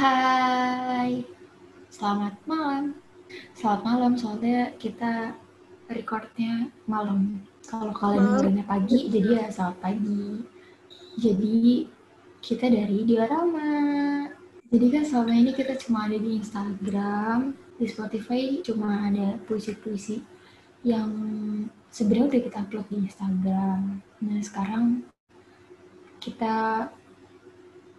Hai, 0.00 1.28
selamat 1.92 2.32
malam. 2.48 2.96
Selamat 3.52 3.82
malam, 3.84 4.12
soalnya 4.16 4.72
kita 4.80 5.36
recordnya 5.92 6.72
malam. 6.88 7.44
Kalau 7.68 7.92
kalian 7.92 8.24
Malam. 8.24 8.32
dengerinnya 8.40 8.64
pagi, 8.64 9.12
jadi 9.12 9.28
ya 9.44 9.46
selamat 9.52 9.76
pagi. 9.84 10.40
Jadi 11.20 11.84
kita 12.40 12.72
dari 12.72 13.04
Diorama. 13.04 13.76
Jadi 14.72 14.86
kan 14.88 15.04
selama 15.04 15.36
ini 15.36 15.52
kita 15.52 15.76
cuma 15.76 16.08
ada 16.08 16.16
di 16.16 16.30
Instagram, 16.32 17.52
di 17.76 17.84
Spotify 17.84 18.56
cuma 18.64 19.04
ada 19.04 19.36
puisi-puisi 19.44 20.24
yang 20.80 21.12
sebenarnya 21.92 22.40
udah 22.40 22.42
kita 22.48 22.58
upload 22.64 22.88
di 22.88 23.04
Instagram. 23.04 24.00
Nah 24.00 24.40
sekarang 24.40 25.04
kita 26.24 26.88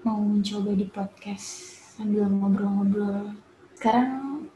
mau 0.01 0.17
mencoba 0.17 0.73
di 0.73 0.89
podcast 0.89 1.80
sambil 2.01 2.25
ngobrol-ngobrol. 2.25 3.37
Sekarang 3.77 4.49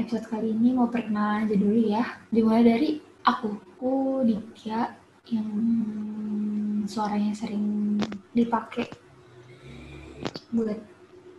episode 0.00 0.24
kali 0.32 0.56
ini 0.56 0.72
mau 0.72 0.88
perkenalan 0.88 1.44
aja 1.44 1.56
dulu 1.60 1.76
ya. 1.76 2.04
Dimulai 2.32 2.64
dari 2.64 2.90
aku. 3.28 3.52
Aku 3.76 4.24
Ditya 4.24 4.96
yang 5.28 5.52
suaranya 6.88 7.36
sering 7.36 8.00
dipakai 8.32 8.88
buat 10.48 10.80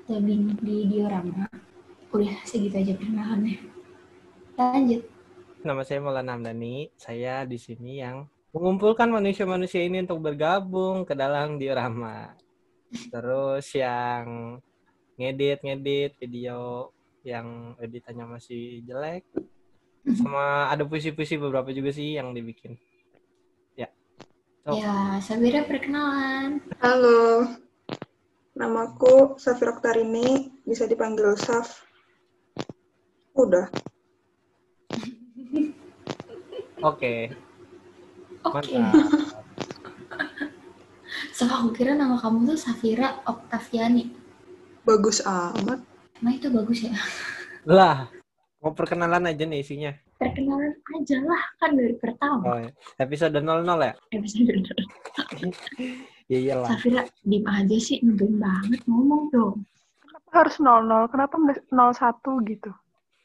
dubbing 0.05 0.61
di 0.61 0.85
diorama. 0.85 1.49
Udah 2.13 2.37
segitu 2.45 2.77
aja 2.77 2.93
perkenalannya. 2.93 3.57
Lanjut. 4.53 5.01
Nama 5.65 5.81
saya 5.81 5.97
Maulana 6.05 6.37
Hamdani. 6.37 6.93
Saya 6.93 7.41
di 7.49 7.57
sini 7.57 7.97
yang 7.97 8.29
mengumpulkan 8.53 9.09
manusia-manusia 9.09 9.81
ini 9.81 10.05
untuk 10.05 10.21
bergabung 10.21 11.01
ke 11.01 11.17
dalam 11.17 11.57
diorama. 11.57 12.37
Terus 13.09 13.65
yang 13.73 14.61
ngedit-ngedit 15.17 16.13
video 16.21 16.91
yang 17.25 17.73
editannya 17.81 18.37
masih 18.37 18.85
jelek. 18.85 19.25
Sama 20.07 20.71
ada 20.71 20.87
puisi-puisi 20.87 21.35
beberapa 21.35 21.73
juga 21.73 21.91
sih 21.91 22.15
yang 22.15 22.31
dibikin. 22.31 22.79
Ya. 23.75 23.91
So, 24.63 24.77
Ya, 24.77 25.19
Sabira 25.19 25.67
perkenalan. 25.67 26.63
Halo, 26.79 27.49
namaku 28.55 29.35
Safira 29.41 29.75
Oktarini, 29.75 30.53
bisa 30.63 30.87
dipanggil 30.87 31.35
Saf. 31.35 31.83
Udah, 33.35 33.67
Oke. 36.89 37.33
Oke. 38.45 38.77
Mantap. 38.77 38.93
So, 41.37 41.45
aku 41.45 41.69
kira 41.69 41.93
nama 41.93 42.17
kamu 42.17 42.49
tuh 42.49 42.57
Safira 42.57 43.21
Oktaviani. 43.21 44.09
Bagus 44.87 45.19
amat. 45.27 45.83
Emang 46.23 46.33
itu 46.39 46.47
bagus 46.47 46.79
ya? 46.87 46.95
Lah, 47.67 48.07
mau 48.63 48.71
perkenalan 48.71 49.27
aja 49.27 49.43
nih 49.43 49.59
isinya. 49.59 49.91
Perkenalan 50.15 50.71
aja 50.95 51.17
lah, 51.27 51.43
kan 51.59 51.75
dari 51.75 51.93
pertama. 51.99 52.43
Oh, 52.47 52.57
ya. 52.63 52.71
episode 53.03 53.35
00 53.35 53.67
ya? 53.83 53.93
Episode 54.15 54.55
Ya 56.27 56.37
iyalah. 56.39 56.71
Safira, 56.71 57.03
diem 57.27 57.43
aja 57.43 57.75
sih, 57.79 57.99
ngebelin 57.99 58.39
banget 58.39 58.81
ngomong 58.87 59.27
dong. 59.31 59.55
Kenapa 60.03 60.47
harus 60.47 60.55
00? 60.59 61.11
Kenapa 61.11 61.35
nggak 61.35 61.59
01 61.67 62.51
gitu? 62.51 62.71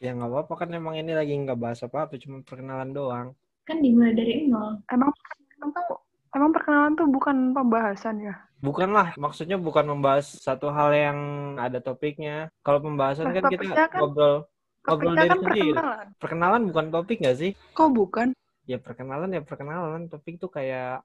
Ya 0.03 0.11
nggak 0.19 0.31
apa-apa 0.35 0.67
kan 0.67 0.69
emang 0.75 0.99
ini 0.99 1.15
lagi 1.15 1.31
nggak 1.39 1.59
bahas 1.63 1.83
apa-apa, 1.87 2.19
cuma 2.19 2.43
perkenalan 2.43 2.91
doang. 2.91 3.29
Kan 3.71 3.79
dimulai 3.79 4.19
dari 4.19 4.51
nol. 4.51 4.83
Emang 4.91 5.15
perkenalan 5.15 5.71
tuh, 5.71 5.99
emang 6.35 6.51
perkenalan 6.51 6.93
tuh 6.99 7.07
bukan 7.07 7.37
pembahasan 7.55 8.19
ya? 8.19 8.35
Bukan 8.63 8.95
lah, 8.95 9.11
maksudnya 9.19 9.59
bukan 9.59 9.83
membahas 9.91 10.39
satu 10.39 10.71
hal 10.71 10.95
yang 10.95 11.19
ada 11.59 11.83
topiknya. 11.83 12.47
Kalau 12.63 12.79
pembahasan 12.79 13.35
Nah, 13.35 13.43
kan 13.43 13.45
kita 13.51 13.91
kan- 13.91 13.99
ngobrol 13.99 14.47
ngobrol 14.87 15.15
dari 15.19 15.31
kan 15.35 15.39
sendiri. 15.43 15.71
perkenalan. 15.75 16.07
Perkenalan 16.15 16.63
bukan 16.71 16.87
topik 16.95 17.17
nggak 17.19 17.39
sih? 17.43 17.51
Kok 17.75 17.91
bukan? 17.91 18.29
Ya 18.71 18.79
perkenalan 18.79 19.35
ya 19.35 19.43
perkenalan. 19.43 20.07
Topik 20.07 20.39
tuh 20.39 20.47
kayak 20.47 21.03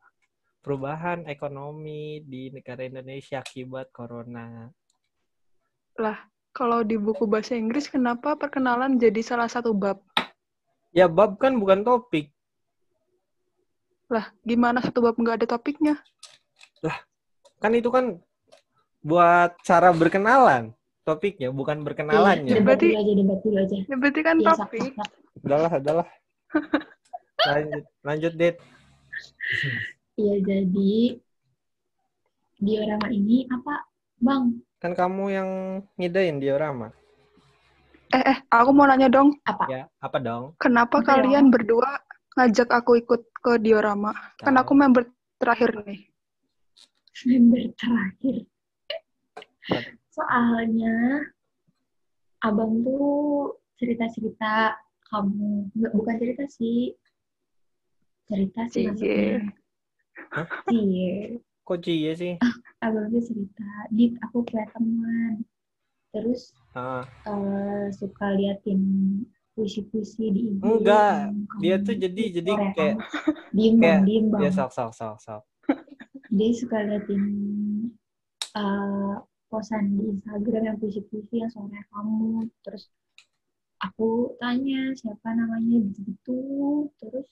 perubahan 0.62 1.26
ekonomi 1.26 2.22
di 2.22 2.54
negara 2.54 2.86
Indonesia 2.86 3.42
akibat 3.42 3.90
corona. 3.90 4.70
Kalau 6.54 6.82
di 6.86 6.98
buku 6.98 7.26
bahasa 7.26 7.58
Inggris, 7.58 7.90
kenapa 7.90 8.38
perkenalan 8.38 9.02
jadi 9.02 9.22
salah 9.26 9.50
satu 9.50 9.74
bab? 9.74 10.02
Ya 10.94 11.10
bab 11.10 11.42
kan 11.42 11.58
bukan 11.58 11.82
topik. 11.82 12.30
Lah, 14.14 14.30
gimana 14.46 14.82
satu 14.82 15.02
bab 15.02 15.18
nggak 15.18 15.42
ada 15.42 15.58
topiknya? 15.58 15.98
Kan 17.58 17.72
itu 17.74 17.90
kan 17.90 18.22
buat 19.02 19.58
cara 19.64 19.90
berkenalan. 19.92 20.74
Topiknya 21.02 21.50
bukan 21.50 21.80
Iya, 21.80 21.86
berkenalannya. 21.88 22.52
debat 22.52 22.76
Berarti- 22.76 22.92
dulu 22.92 23.00
aja, 23.00 23.14
debat 23.16 23.40
dulu 23.40 23.58
aja. 23.58 23.78
Ya 23.88 23.96
berarti 23.96 24.22
kan 24.22 24.36
Iya, 24.38 24.48
topik. 24.54 24.92
Udahlah, 25.40 25.72
udahlah. 25.74 26.08
Lanjut, 27.48 27.84
lanjut, 28.04 28.34
Dit. 28.36 28.56
Iya, 30.18 30.36
jadi 30.44 30.96
diorama 32.58 33.08
ini 33.08 33.46
apa, 33.48 33.86
Bang? 34.20 34.60
Kan 34.82 34.94
kamu 34.94 35.24
yang 35.32 35.50
ngidein 35.96 36.42
diorama. 36.42 36.92
Eh, 38.10 38.24
eh, 38.24 38.38
aku 38.50 38.72
mau 38.72 38.84
nanya 38.84 39.08
dong, 39.08 39.36
Apa? 39.44 39.68
Ya, 39.68 39.84
apa 40.00 40.18
dong? 40.18 40.56
kenapa 40.58 41.00
Apa 41.00 41.08
kalian 41.16 41.52
berdua 41.52 42.02
ngajak 42.36 42.68
aku 42.72 43.00
ikut 43.00 43.22
ke 43.38 43.60
diorama? 43.60 44.12
Kan 44.40 44.58
aku 44.58 44.74
member 44.74 45.08
terakhir 45.38 45.76
nih. 45.84 46.08
Member 47.26 47.74
terakhir. 47.74 48.46
Soalnya 50.14 51.26
abang 52.42 52.86
tuh 52.86 53.58
cerita-cerita 53.78 54.78
kamu. 55.10 55.72
Nggak, 55.74 55.94
bukan 55.96 56.16
cerita 56.20 56.44
sih. 56.46 56.94
Cerita 58.28 58.62
sih 58.70 58.84
Cie. 58.84 58.88
maksudnya. 58.92 59.38
Hah? 60.36 60.48
Iya. 60.70 61.40
Kok 61.64 61.80
cie 61.82 62.12
sih? 62.14 62.34
Abang 62.84 63.10
tuh 63.10 63.24
cerita, 63.24 63.70
Dit, 63.90 64.14
aku 64.22 64.44
punya 64.44 64.68
teman. 64.72 65.42
Terus 66.12 66.54
Ah, 66.72 67.02
eh, 67.26 67.90
suka 67.90 68.38
liatin 68.38 68.80
puisi-puisi 69.58 70.30
di 70.30 70.42
IG. 70.54 70.62
Enggak, 70.62 71.34
dia 71.58 71.82
tuh 71.82 71.98
jadi- 71.98 72.30
jadi 72.38 72.52
kayak- 72.72 73.02
diem 73.50 73.74
bang, 73.76 73.82
kayak- 73.82 74.04
diem 74.06 74.26
bang. 74.30 74.42
ya 74.46 74.50
sok 74.54 74.70
sok 74.70 74.92
sok 74.94 75.18
sok. 75.18 75.42
Dia 76.32 76.52
suka 76.56 76.78
liatin 76.84 77.24
eh, 78.56 79.16
posan 79.48 79.96
di 79.96 80.12
Instagram 80.16 80.64
yang 80.74 80.78
puisi-puisi 80.80 81.40
yang 81.40 81.52
suara 81.52 81.80
kamu. 81.94 82.48
Terus 82.64 82.92
aku 83.80 84.36
tanya 84.42 84.92
siapa 84.98 85.32
namanya 85.32 85.78
gitu. 85.96 86.40
Terus 87.00 87.28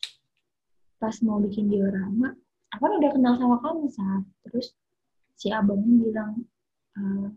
pas 0.96 1.16
mau 1.22 1.44
bikin 1.44 1.68
diorama, 1.68 2.32
aku 2.72 2.82
kan 2.88 2.94
udah 3.04 3.12
kenal 3.14 3.34
sama 3.36 3.58
kamu 3.62 3.86
saat. 3.92 4.24
Terus 4.48 4.72
si 5.36 5.52
abangnya 5.52 5.92
bilang, 6.00 6.32
eh, 6.96 7.30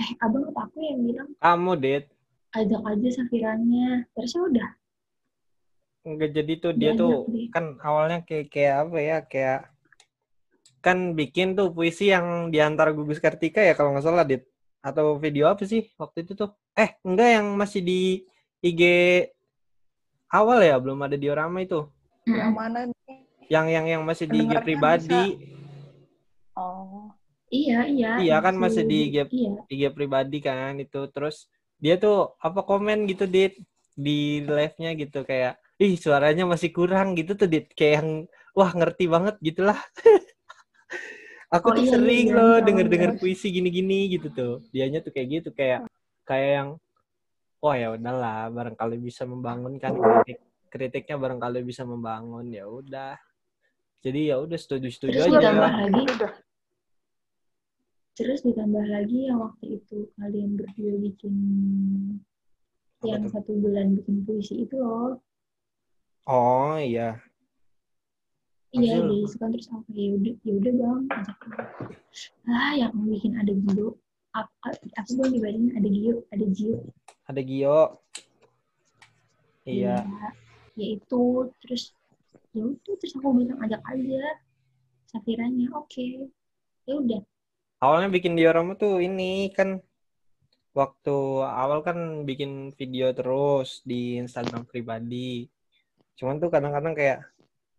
eh 0.00 0.10
abang 0.22 0.46
apa 0.54 0.70
aku 0.70 0.78
yang 0.80 1.02
bilang 1.04 1.28
Kamu, 1.42 1.74
Dit. 1.76 2.06
ajak 2.54 2.82
aja 2.86 3.08
Safiranya. 3.10 4.06
Terus 4.14 4.30
ya 4.34 4.42
udah 4.46 4.70
Enggak 6.00 6.32
jadi 6.32 6.52
tuh 6.56 6.72
dia 6.72 6.96
Diajak 6.96 7.00
tuh 7.02 7.12
deh. 7.28 7.46
kan 7.52 7.76
awalnya 7.84 8.24
kayak 8.24 8.48
kayak 8.48 8.74
apa 8.88 8.98
ya? 9.02 9.16
Kayak 9.28 9.60
kan 10.80 11.12
bikin 11.12 11.52
tuh 11.54 11.70
puisi 11.70 12.08
yang 12.10 12.48
diantar 12.48 12.92
Gugus 12.96 13.20
Kartika 13.20 13.60
ya 13.60 13.76
kalau 13.76 13.92
nggak 13.94 14.04
salah, 14.04 14.24
Dit. 14.24 14.48
Atau 14.80 15.20
video 15.20 15.52
apa 15.52 15.64
sih 15.68 15.84
waktu 16.00 16.24
itu 16.24 16.32
tuh? 16.32 16.50
Eh, 16.72 16.96
enggak 17.04 17.28
yang 17.36 17.46
masih 17.52 17.84
di 17.84 18.00
IG 18.64 18.82
awal 20.32 20.64
ya, 20.64 20.80
belum 20.80 21.00
ada 21.04 21.16
diorama 21.20 21.60
itu. 21.60 21.84
Yang 22.24 22.52
mana 22.56 22.78
nih? 22.88 22.96
Yang 23.52 23.66
yang 23.76 23.86
yang 23.86 24.02
masih 24.08 24.26
di 24.28 24.38
IG 24.48 24.52
pribadi. 24.64 25.22
Oh. 26.56 27.12
Iya, 27.50 27.82
iya. 27.90 28.10
Iya, 28.22 28.36
kan 28.38 28.54
masih 28.54 28.86
di 28.86 29.10
Iya. 29.10 29.26
IG 29.66 29.82
pribadi 29.90 30.38
kan 30.38 30.78
itu 30.78 31.02
terus 31.10 31.50
dia 31.82 31.98
tuh 31.98 32.38
apa 32.38 32.62
komen 32.62 33.10
gitu 33.10 33.26
dit 33.26 33.58
di 33.98 34.44
live-nya 34.46 34.94
gitu 34.94 35.26
kayak 35.26 35.58
ih 35.82 35.98
suaranya 35.98 36.46
masih 36.46 36.70
kurang 36.70 37.18
gitu 37.18 37.34
tuh 37.34 37.50
dit 37.50 37.66
kayak 37.74 37.94
yang 38.00 38.10
wah 38.54 38.70
ngerti 38.70 39.10
banget 39.10 39.34
gitulah 39.42 39.80
aku 41.50 41.66
Oh, 41.70 41.74
tuh 41.76 41.82
iya, 41.82 41.90
iya, 41.90 41.94
sering 41.98 42.26
iya, 42.30 42.36
loh 42.38 42.54
iya, 42.56 42.64
denger-denger 42.66 43.10
iya. 43.14 43.18
puisi 43.20 43.46
gini-gini 43.50 43.98
gitu 44.14 44.28
tuh. 44.30 44.54
Dianya 44.70 45.02
tuh 45.02 45.12
kayak 45.14 45.28
gitu 45.42 45.48
kayak 45.50 45.80
kayak 46.24 46.50
yang 46.62 46.68
wah 47.60 47.76
ya 47.76 47.88
udahlah 47.92 48.48
barangkali 48.54 48.96
bisa 49.02 49.22
membangun 49.28 49.76
kan 49.82 49.92
kritik 49.98 50.38
kritiknya 50.70 51.16
barangkali 51.18 51.60
bisa 51.66 51.82
membangun. 51.84 52.46
Ya 52.54 52.64
udah. 52.70 53.18
Jadi 54.00 54.32
ya 54.32 54.40
udah 54.40 54.56
setuju 54.56 54.88
setuju 54.88 55.12
Terus 55.20 55.28
aja 55.28 55.36
ditambah 55.36 55.72
lagi, 55.76 56.04
terus 58.16 58.40
ditambah 58.44 58.84
lagi 58.88 59.18
yang 59.28 59.38
waktu 59.40 59.80
itu 59.80 60.08
kalian 60.16 60.56
berdua 60.56 60.94
bikin 61.00 61.34
Apa 63.00 63.16
yang 63.16 63.24
satu 63.32 63.56
bulan 63.56 63.96
bikin 63.96 64.24
puisi 64.24 64.64
itu 64.64 64.76
loh. 64.76 65.20
oh 66.24 66.76
iya 66.76 67.16
Iya, 68.70 69.02
dia 69.02 69.26
suka 69.26 69.46
terus 69.50 69.66
aku 69.70 69.90
ya 69.90 70.14
udah, 70.14 70.34
ya 70.46 70.52
udah 70.62 70.72
bang, 70.78 71.00
ajak. 71.10 71.38
Ah, 72.46 72.72
yang 72.78 72.94
bikin 73.10 73.34
ada 73.34 73.50
video 73.50 73.98
Aku, 74.30 74.54
aku 74.94 75.10
belum 75.18 75.30
dibanding 75.34 75.74
ada 75.74 75.88
Gio, 75.90 76.22
ada 76.30 76.44
Gio. 76.46 76.78
Ada 77.26 77.40
Gio. 77.42 77.80
Iya. 79.66 80.06
Ya 80.78 80.86
itu 80.86 81.50
terus 81.58 81.90
ya 82.54 82.62
udah 82.62 82.94
terus 82.94 83.12
aku 83.18 83.30
bilang 83.34 83.58
ajak 83.62 83.82
aja 83.90 84.22
Safiranya 85.10 85.70
oke 85.74 86.30
ya 86.86 86.94
udah 86.94 87.22
Awalnya 87.82 88.08
bikin 88.10 88.38
diorama 88.38 88.78
tuh 88.78 89.02
ini 89.02 89.50
kan 89.50 89.82
waktu 90.76 91.16
awal 91.42 91.82
kan 91.82 92.22
bikin 92.28 92.70
video 92.76 93.10
terus 93.16 93.80
di 93.82 94.20
Instagram 94.20 94.68
pribadi. 94.68 95.48
Cuman 96.14 96.36
tuh 96.38 96.52
kadang-kadang 96.52 96.92
kayak 96.92 97.24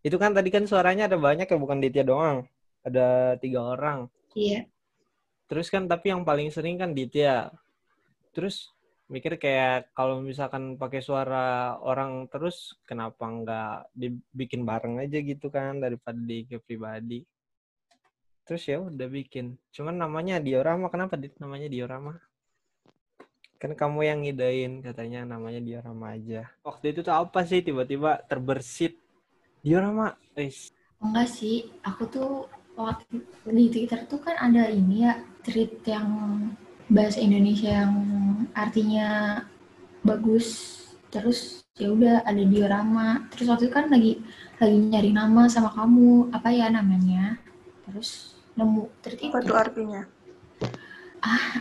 itu 0.02 0.18
kan 0.18 0.34
tadi 0.34 0.50
kan 0.50 0.66
suaranya 0.66 1.06
ada 1.06 1.18
banyak 1.18 1.46
ya 1.46 1.58
bukan 1.58 1.78
Ditya 1.78 2.04
doang. 2.06 2.50
Ada 2.82 3.38
tiga 3.38 3.78
orang. 3.78 4.10
iya 4.34 4.66
Terus 5.46 5.70
kan 5.70 5.86
tapi 5.86 6.10
yang 6.10 6.26
paling 6.26 6.50
sering 6.50 6.82
kan 6.82 6.98
Ditya. 6.98 7.54
Terus 8.34 8.74
mikir 9.12 9.36
kayak 9.36 9.92
kalau 9.92 10.24
misalkan 10.24 10.80
pakai 10.80 11.04
suara 11.04 11.76
orang 11.84 12.32
terus 12.32 12.80
kenapa 12.88 13.28
nggak 13.28 13.92
dibikin 13.92 14.64
bareng 14.64 15.04
aja 15.04 15.20
gitu 15.20 15.52
kan 15.52 15.84
daripada 15.84 16.16
di 16.16 16.48
IG 16.48 16.64
pribadi. 16.64 17.20
Terus 18.48 18.64
ya 18.66 18.82
udah 18.82 19.08
bikin. 19.12 19.60
Cuman 19.70 20.02
namanya 20.02 20.42
diorama. 20.42 20.90
Kenapa 20.90 21.20
dit 21.20 21.36
namanya 21.38 21.70
diorama? 21.70 22.18
Kan 23.62 23.78
kamu 23.78 24.00
yang 24.02 24.20
ngidain 24.26 24.82
katanya 24.82 25.38
namanya 25.38 25.62
diorama 25.62 26.18
aja. 26.18 26.50
Waktu 26.66 26.98
itu 26.98 27.06
tuh 27.06 27.14
apa 27.14 27.46
sih 27.46 27.62
tiba-tiba 27.62 28.24
terbersit 28.26 28.98
diorama? 29.64 30.16
Wis. 30.38 30.72
enggak 31.02 31.28
sih 31.38 31.56
aku 31.82 32.04
tuh 32.16 32.30
waktu 32.78 33.26
di 33.58 33.66
Twitter 33.74 34.00
tuh 34.06 34.20
kan 34.22 34.36
ada 34.38 34.70
ini 34.70 34.96
ya 35.06 35.14
tweet 35.46 35.82
yang 35.86 36.10
bahasa 36.96 37.18
Indonesia 37.22 37.72
yang 37.84 37.94
artinya 38.54 39.08
bagus 40.06 40.48
terus 41.14 41.66
ya 41.76 41.90
udah 41.92 42.22
ada 42.24 42.44
diorama 42.54 43.26
terus 43.34 43.50
waktu 43.50 43.68
itu 43.68 43.74
kan 43.74 43.86
lagi 43.90 44.12
lagi 44.62 44.78
nyari 44.78 45.12
nama 45.12 45.50
sama 45.50 45.70
kamu 45.74 46.30
apa 46.32 46.50
ya 46.54 46.68
namanya 46.70 47.36
terus 47.90 48.10
nemu 48.54 48.84
tweet 49.02 49.20
Apa 49.26 49.40
itu 49.42 49.48
tuh 49.50 49.58
artinya? 49.58 50.02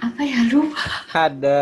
apa 0.00 0.20
ya 0.24 0.38
lupa 0.48 0.84
Ada. 1.12 1.60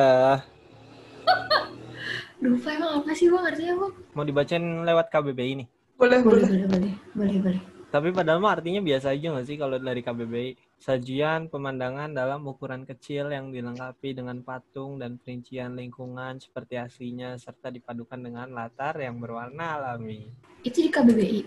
lupa 2.45 2.69
emang 2.71 2.93
apa 3.03 3.11
sih 3.15 3.27
bang 3.31 3.45
artinya 3.45 3.75
bang 3.83 3.93
Mau 4.15 4.25
dibacain 4.27 4.65
lewat 4.83 5.07
KBBI 5.11 5.53
nih. 5.63 5.69
Boleh, 5.99 6.23
boleh 6.23 6.47
boleh. 6.47 6.67
boleh 6.71 6.95
boleh 7.11 7.39
boleh 7.43 7.61
Tapi 7.91 8.15
padahal 8.15 8.39
mah 8.39 8.55
artinya 8.55 8.79
biasa 8.79 9.19
aja 9.19 9.35
nggak 9.35 9.47
sih 9.51 9.59
kalau 9.59 9.83
dari 9.83 9.99
KBBI? 9.99 10.79
Sajian 10.79 11.51
pemandangan 11.51 12.15
dalam 12.15 12.47
ukuran 12.47 12.87
kecil 12.87 13.35
yang 13.35 13.51
dilengkapi 13.51 14.15
dengan 14.15 14.39
patung 14.47 15.03
dan 15.03 15.19
perincian 15.19 15.75
lingkungan 15.75 16.39
seperti 16.39 16.79
aslinya 16.79 17.35
serta 17.35 17.75
dipadukan 17.75 18.15
dengan 18.23 18.47
latar 18.55 18.95
yang 19.03 19.19
berwarna 19.19 19.75
alami. 19.75 20.31
itu 20.63 20.87
di 20.87 20.91
KBBI 20.95 21.41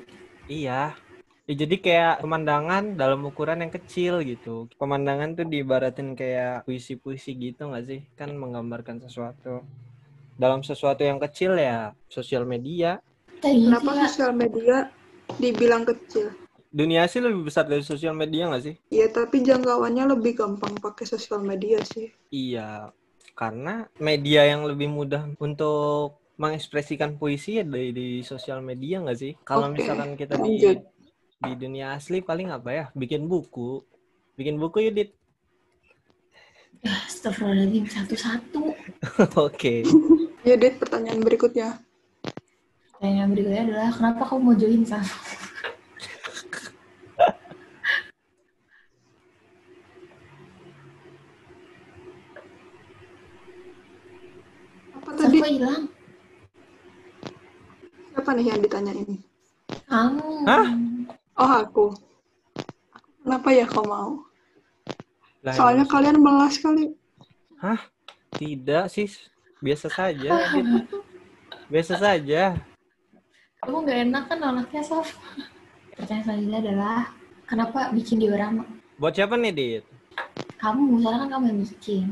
Iya. 0.51 1.00
Ya, 1.47 1.54
jadi 1.56 1.75
kayak 1.80 2.15
pemandangan 2.19 3.00
dalam 3.00 3.24
ukuran 3.24 3.63
yang 3.63 3.71
kecil 3.71 4.19
gitu. 4.27 4.68
Pemandangan 4.75 5.31
tuh 5.39 5.47
diibaratin 5.47 6.12
kayak 6.12 6.68
puisi-puisi 6.68 7.39
gitu 7.39 7.71
nggak 7.71 7.86
sih? 7.88 8.01
Kan 8.19 8.36
menggambarkan 8.36 9.00
sesuatu. 9.00 9.63
Dalam 10.36 10.59
sesuatu 10.59 11.07
yang 11.07 11.24
kecil 11.24 11.56
ya 11.56 11.95
sosial 12.12 12.44
media. 12.44 13.00
Kenapa 13.42 13.98
ya 13.98 14.06
sosial 14.06 14.32
media 14.38 14.78
dibilang 15.42 15.84
kecil? 15.84 16.30
Dunia 16.72 17.04
sih 17.10 17.20
lebih 17.20 17.50
besar 17.52 17.68
dari 17.68 17.84
sosial 17.84 18.16
media 18.16 18.48
nggak 18.48 18.64
sih? 18.64 18.76
Iya, 18.94 19.12
tapi 19.12 19.44
jangkauannya 19.44 20.08
lebih 20.16 20.40
gampang 20.40 20.78
pakai 20.80 21.04
sosial 21.04 21.44
media 21.44 21.82
sih. 21.84 22.14
Iya, 22.32 22.94
karena 23.36 23.90
media 24.00 24.48
yang 24.48 24.64
lebih 24.64 24.88
mudah 24.88 25.28
untuk 25.42 26.22
mengekspresikan 26.40 27.20
puisi 27.20 27.60
ya 27.60 27.66
dari 27.68 27.92
di 27.92 28.08
sosial 28.24 28.64
media 28.64 29.04
nggak 29.04 29.20
sih? 29.20 29.34
Kalau 29.44 29.68
Oke, 29.68 29.84
misalkan 29.84 30.16
kita 30.16 30.40
di 30.40 30.62
lanjut. 30.64 30.78
di 31.42 31.52
dunia 31.58 31.98
asli 31.98 32.24
paling 32.24 32.54
apa 32.54 32.70
ya? 32.72 32.86
Bikin 32.96 33.28
buku, 33.28 33.84
bikin 34.40 34.56
buku 34.62 34.88
Yudit. 34.88 35.12
Astagfirullahaladzim 36.82 37.86
satu-satu 37.86 38.74
Oke. 39.50 39.86
Ya, 40.42 40.58
Dit, 40.58 40.82
pertanyaan 40.82 41.22
berikutnya. 41.22 41.78
Pertanyaan 43.01 43.33
berikutnya 43.33 43.62
adalah 43.65 43.89
kenapa 43.98 44.21
kamu 44.30 44.42
mau 44.45 44.53
join 44.53 44.86
Saf? 44.86 45.09
Apa 54.95 55.09
tadi? 55.18 55.38
kok 55.42 55.50
hilang? 55.50 55.83
Siapa 58.12 58.30
nih 58.38 58.45
yang 58.53 58.62
ditanyain? 58.62 59.09
Kamu. 59.88 60.30
Hah? 60.45 60.68
Oh, 61.42 61.51
aku. 61.63 61.86
Kenapa 63.25 63.50
ya 63.50 63.65
kau 63.65 63.81
mau? 63.81 64.21
Lah, 65.42 65.54
Soalnya 65.57 65.89
emang- 65.89 65.94
kalian 65.94 66.18
melas 66.21 66.56
kali. 66.62 66.94
tidak 68.38 68.94
sih, 68.94 69.09
biasa 69.57 69.89
saja. 69.89 70.30
Biasa 71.71 71.95
saja. 71.97 72.59
Kamu 73.62 73.86
gak 73.86 74.10
enak 74.10 74.25
kan 74.25 74.42
anaknya 74.42 74.81
Saf? 74.81 75.22
Pertanyaan 75.94 76.25
selanjutnya 76.25 76.60
adalah 76.66 77.13
kenapa 77.46 77.94
bikin 77.94 78.18
diorama? 78.18 78.66
Buat 78.98 79.13
siapa 79.13 79.38
nih, 79.38 79.54
Dit? 79.54 79.84
Kamu, 80.58 80.98
misalnya 80.98 81.22
kan 81.22 81.30
kamu 81.38 81.46
yang 81.46 81.60
bikin. 81.69 82.08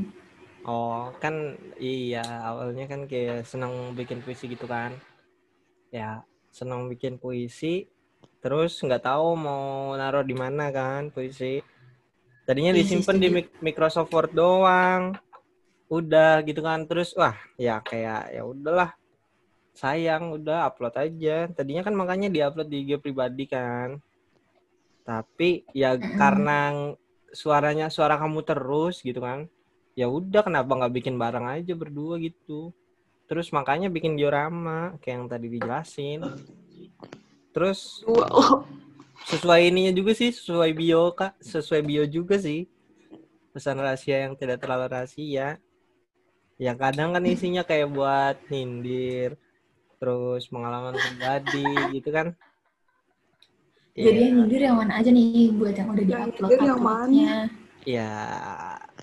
Oh, 0.69 1.09
kan 1.17 1.57
iya, 1.81 2.21
awalnya 2.45 2.85
kan 2.85 3.09
kayak 3.09 3.49
senang 3.49 3.97
bikin 3.97 4.21
puisi 4.21 4.45
gitu 4.45 4.69
kan. 4.69 4.93
Ya, 5.89 6.21
senang 6.53 6.85
bikin 6.85 7.17
puisi, 7.17 7.89
terus 8.45 8.77
nggak 8.77 9.09
tahu 9.09 9.33
mau 9.33 9.97
naruh 9.97 10.21
di 10.21 10.37
mana 10.37 10.69
kan 10.69 11.09
puisi. 11.09 11.65
Tadinya 12.45 12.77
Iya 12.77 12.85
disimpan 12.85 13.17
di 13.17 13.29
Microsoft 13.65 14.13
Word 14.13 14.37
doang. 14.37 15.17
Udah 15.89 16.45
gitu 16.45 16.61
kan, 16.61 16.85
terus 16.85 17.17
wah, 17.17 17.33
ya 17.57 17.81
kayak 17.81 18.37
ya 18.37 18.45
udahlah. 18.45 18.98
Sayang, 19.79 20.35
udah 20.35 20.67
upload 20.67 20.95
aja. 20.99 21.47
Tadinya 21.55 21.87
kan 21.87 21.95
makanya 21.95 22.27
diupload 22.27 22.67
di 22.67 22.83
IG 22.83 22.99
pribadi 22.99 23.47
kan. 23.47 24.03
Tapi 25.07 25.63
ya 25.71 25.95
karena 25.95 26.91
suaranya 27.31 27.87
suara 27.87 28.19
kamu 28.19 28.43
terus 28.43 29.05
gitu 29.05 29.21
kan 29.21 29.45
ya 29.93 30.09
udah 30.09 30.41
kenapa 30.41 30.71
nggak 30.73 30.93
bikin 30.95 31.15
bareng 31.15 31.47
aja 31.47 31.73
berdua 31.75 32.19
gitu. 32.19 32.75
Terus 33.29 33.51
makanya 33.55 33.87
bikin 33.87 34.19
diorama 34.19 34.95
kayak 34.99 35.15
yang 35.15 35.27
tadi 35.31 35.47
dijelasin. 35.47 36.19
Terus 37.55 38.03
sesuai 39.31 39.69
ininya 39.69 39.93
juga 39.95 40.11
sih 40.15 40.31
sesuai 40.31 40.71
bio 40.75 41.11
kak. 41.15 41.39
Sesuai 41.39 41.81
bio 41.83 42.03
juga 42.07 42.35
sih. 42.35 42.67
Pesan 43.55 43.79
rahasia 43.79 44.27
yang 44.27 44.39
tidak 44.39 44.63
terlalu 44.63 44.87
rahasia. 44.91 45.59
Ya 46.59 46.73
kadang 46.75 47.15
kan 47.15 47.23
isinya 47.23 47.63
kayak 47.63 47.91
buat 47.91 48.35
nyindir 48.51 49.39
terus 49.99 50.47
pengalaman 50.47 50.95
pribadi 50.95 51.67
gitu 51.99 52.09
kan 52.09 52.27
Jadi 53.99 54.15
Ya. 54.15 54.25
yang 54.31 54.35
nyindir 54.39 54.61
yang 54.63 54.77
mana 54.79 54.93
aja 55.03 55.11
nih 55.11 55.51
buat 55.59 55.75
yang 55.75 55.91
udah 55.91 56.05
di-upload 56.07 56.39
nyindir 56.39 56.61
yang 56.63 56.79
mana? 56.79 57.29
Ya, 57.83 58.15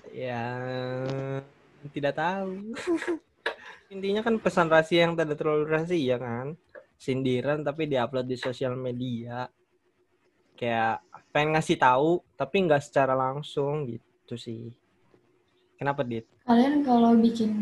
ya 0.09 0.41
tidak 1.93 2.17
tahu. 2.17 2.73
Intinya 3.93 4.25
kan 4.25 4.41
pesan 4.41 4.67
rahasia 4.73 5.05
yang 5.05 5.13
tidak 5.13 5.37
terlalu 5.37 5.69
rahasia 5.69 6.17
kan. 6.17 6.57
Sindiran 6.97 7.61
tapi 7.61 7.85
diupload 7.85 8.25
di 8.25 8.37
sosial 8.41 8.73
media. 8.73 9.45
Kayak 10.57 11.05
pengen 11.29 11.53
ngasih 11.53 11.77
tahu 11.77 12.25
tapi 12.33 12.65
nggak 12.65 12.81
secara 12.81 13.13
langsung 13.13 13.85
gitu 13.85 14.33
sih. 14.33 14.73
Kenapa, 15.77 16.01
Dit? 16.01 16.25
Kalian 16.41 16.81
kalau 16.81 17.13
bikin 17.13 17.53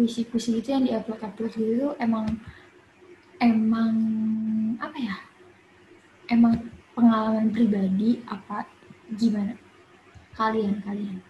puisi-puisi 0.00 0.56
gitu 0.56 0.72
yang 0.72 0.88
di-upload-upload 0.88 1.52
gitu 1.60 1.72
tuh 1.76 1.92
emang 2.00 2.24
emang 3.36 3.92
apa 4.80 4.96
ya? 4.96 5.16
Emang 6.32 6.56
pengalaman 6.96 7.52
pribadi 7.52 8.24
apa 8.24 8.64
gimana? 9.12 9.60
Kalian 10.32 10.80
kalian. 10.80 11.20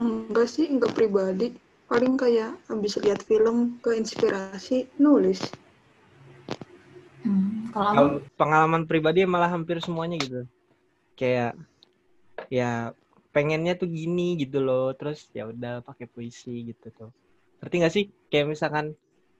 enggak 0.00 0.48
sih, 0.48 0.64
enggak 0.64 0.96
pribadi. 0.96 1.52
Paling 1.92 2.16
kayak 2.16 2.56
habis 2.72 2.96
lihat 3.04 3.20
film, 3.28 3.76
keinspirasi, 3.84 4.88
nulis. 4.96 5.44
Hmm, 7.20 7.68
Kalau 7.68 8.24
pengalaman 8.40 8.88
pribadi 8.88 9.28
malah 9.28 9.52
hampir 9.52 9.76
semuanya 9.84 10.16
gitu. 10.16 10.48
Kayak 11.20 11.60
ya 12.48 12.96
pengennya 13.36 13.76
tuh 13.76 13.92
gini 13.92 14.40
gitu 14.40 14.64
loh. 14.64 14.96
Terus 14.96 15.28
ya 15.36 15.52
udah 15.52 15.84
pakai 15.84 16.08
puisi 16.08 16.72
gitu 16.72 16.88
tuh. 16.96 17.12
Ngerti 17.62 17.74
gak 17.78 17.94
sih? 17.94 18.04
Kayak 18.26 18.46
misalkan 18.50 18.86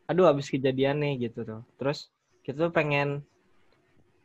aduh 0.07 0.31
habis 0.31 0.47
kejadian 0.47 1.03
nih 1.03 1.29
gitu 1.29 1.43
tuh. 1.43 1.61
Terus 1.75 2.07
kita 2.43 2.71
tuh 2.71 2.73
pengen 2.73 3.27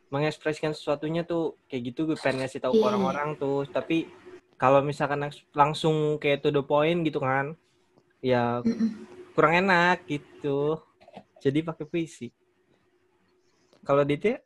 mengekspresikan 0.08 0.72
sesuatunya 0.72 1.20
tuh 1.20 1.58
kayak 1.68 1.92
gitu 1.92 2.08
gue 2.08 2.16
pengen 2.16 2.40
ngasih 2.40 2.64
tahu 2.64 2.80
Iya. 2.80 2.84
orang-orang 2.88 3.28
tuh 3.36 3.68
tapi 3.68 4.08
kalau 4.56 4.80
misalkan 4.80 5.20
langs- 5.20 5.44
langsung 5.52 6.16
kayak 6.16 6.40
to 6.40 6.48
the 6.48 6.64
point 6.64 7.04
gitu 7.04 7.20
kan 7.20 7.52
ya 8.24 8.64
kurang 9.36 9.68
enak 9.68 10.08
gitu 10.08 10.80
jadi 11.44 11.60
pakai 11.60 11.84
puisi 11.84 12.32
kalau 13.84 14.00
Ditya 14.00 14.40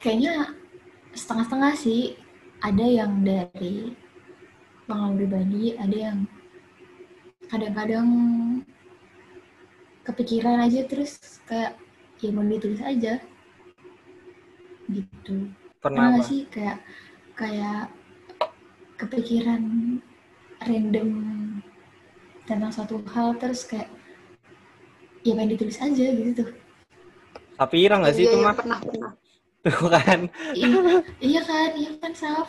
Kayaknya 0.00 0.52
setengah-setengah 1.16 1.72
sih. 1.76 2.16
Ada 2.60 2.80
yang 3.04 3.20
dari 3.20 3.92
pengalaman 4.84 5.16
pribadi, 5.18 5.76
ada 5.76 5.96
yang 5.96 6.18
kadang-kadang 7.48 8.08
kepikiran 10.04 10.60
aja 10.64 10.84
terus 10.84 11.40
kayak 11.48 11.76
ya 12.20 12.28
mau 12.32 12.44
ditulis 12.44 12.80
aja 12.80 13.20
gitu. 14.88 15.48
pernah 15.80 16.12
nggak 16.12 16.24
sih 16.24 16.40
kayak 16.48 16.80
kayak 17.36 17.88
kepikiran 19.00 19.62
random 20.64 21.08
tentang 22.48 22.72
suatu 22.72 23.00
hal 23.12 23.36
terus 23.40 23.64
kayak 23.68 23.88
ya 25.24 25.32
pengen 25.36 25.56
ditulis 25.56 25.80
aja 25.80 26.04
gitu 26.12 26.30
tuh. 26.44 26.50
Sapira 27.56 27.94
nggak 28.00 28.14
sih 28.16 28.24
Iya, 28.24 28.30
itu 28.30 28.36
iya, 28.36 28.44
mah 28.44 28.54
pernah 28.56 28.78
pernah. 28.84 29.12
tuh 29.64 29.88
kan 29.88 30.20
iya, 30.52 30.68
iya 31.24 31.40
kan, 31.40 31.70
iya 31.72 31.90
kan 32.00 32.12
Saf. 32.12 32.48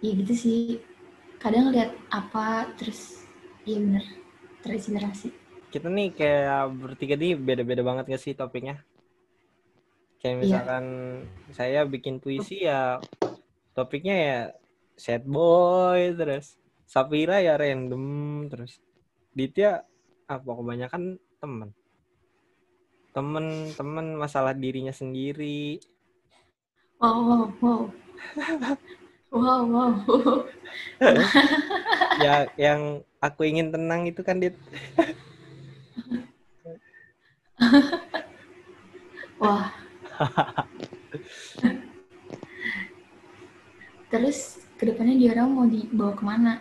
Iya 0.00 0.12
gitu 0.24 0.34
sih. 0.34 0.60
Kadang 1.40 1.72
lihat 1.72 1.92
apa 2.12 2.68
terus 2.76 3.24
iya 3.64 3.78
bener 3.80 4.04
terinspirasi. 4.60 5.28
kita 5.70 5.86
nih 5.86 6.10
kayak 6.10 6.66
bertiga 6.82 7.14
nih 7.14 7.38
beda-beda 7.38 7.86
banget 7.86 8.10
gak 8.10 8.18
sih 8.18 8.34
topiknya 8.34 8.82
kayak 10.18 10.34
Iya. 10.34 10.42
misalkan 10.42 10.84
saya 11.54 11.80
bikin 11.86 12.18
puisi 12.18 12.66
ya 12.66 12.98
topiknya 13.72 14.16
ya 14.18 14.38
sad 14.98 15.22
boy 15.22 16.10
terus 16.18 16.58
Sapira 16.90 17.38
ya 17.38 17.54
random 17.54 18.02
terus 18.50 18.82
Ditya 19.30 19.86
apa 20.26 20.50
kebanyakan 20.50 21.22
temen 21.38 21.70
temen 23.14 23.46
temen 23.78 24.06
masalah 24.18 24.50
dirinya 24.58 24.90
sendiri 24.90 25.78
Wow, 26.98 27.16
wow, 27.24 27.44
wow. 27.62 27.82
wow, 29.30 29.62
wow. 29.66 29.94
ya 32.24 32.46
yang 32.54 33.02
aku 33.18 33.46
ingin 33.46 33.72
tenang 33.72 34.06
itu 34.06 34.20
kan 34.22 34.38
Dit 34.38 34.54
Wah. 39.40 39.72
Terus 44.12 44.60
ke 44.76 44.84
depannya 44.84 45.16
dia 45.16 45.32
orang 45.32 45.48
mau 45.48 45.64
dibawa 45.64 46.12
ke 46.12 46.24
mana? 46.24 46.60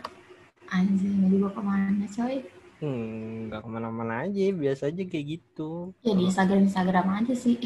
Anjir, 0.72 1.12
mau 1.12 1.28
dibawa 1.28 1.52
ke 1.52 1.62
mana 1.64 2.06
coy? 2.08 2.40
hmm 2.80 3.52
nggak 3.52 3.60
ke 3.60 3.70
mana-mana 3.70 4.24
aja 4.24 4.56
biasa 4.56 4.88
aja 4.88 5.04
kayak 5.04 5.26
gitu 5.36 5.92
Ya 6.00 6.16
di 6.16 6.32
Instagram 6.32 6.64
Instagram 6.64 7.08
aja 7.12 7.36
sih. 7.36 7.60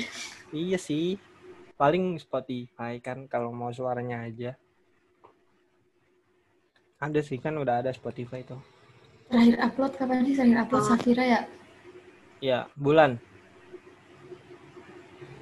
Iya 0.49 0.77
sih. 0.81 1.21
Paling 1.77 2.17
Spotify 2.17 2.97
kan 2.97 3.29
kalau 3.29 3.53
mau 3.53 3.69
suaranya 3.69 4.25
aja. 4.25 4.57
Ada 7.03 7.19
sih 7.19 7.35
kan 7.35 7.59
udah 7.59 7.83
ada 7.83 7.91
Spotify 7.91 8.47
tuh. 8.47 8.63
Terakhir 9.27 9.59
upload 9.59 9.91
kapan 9.99 10.23
sih? 10.23 10.39
Terakhir 10.39 10.57
upload. 10.63 10.83
Safira 10.87 11.23
ya? 11.27 11.41
Ya, 12.39 12.59
bulan. 12.79 13.19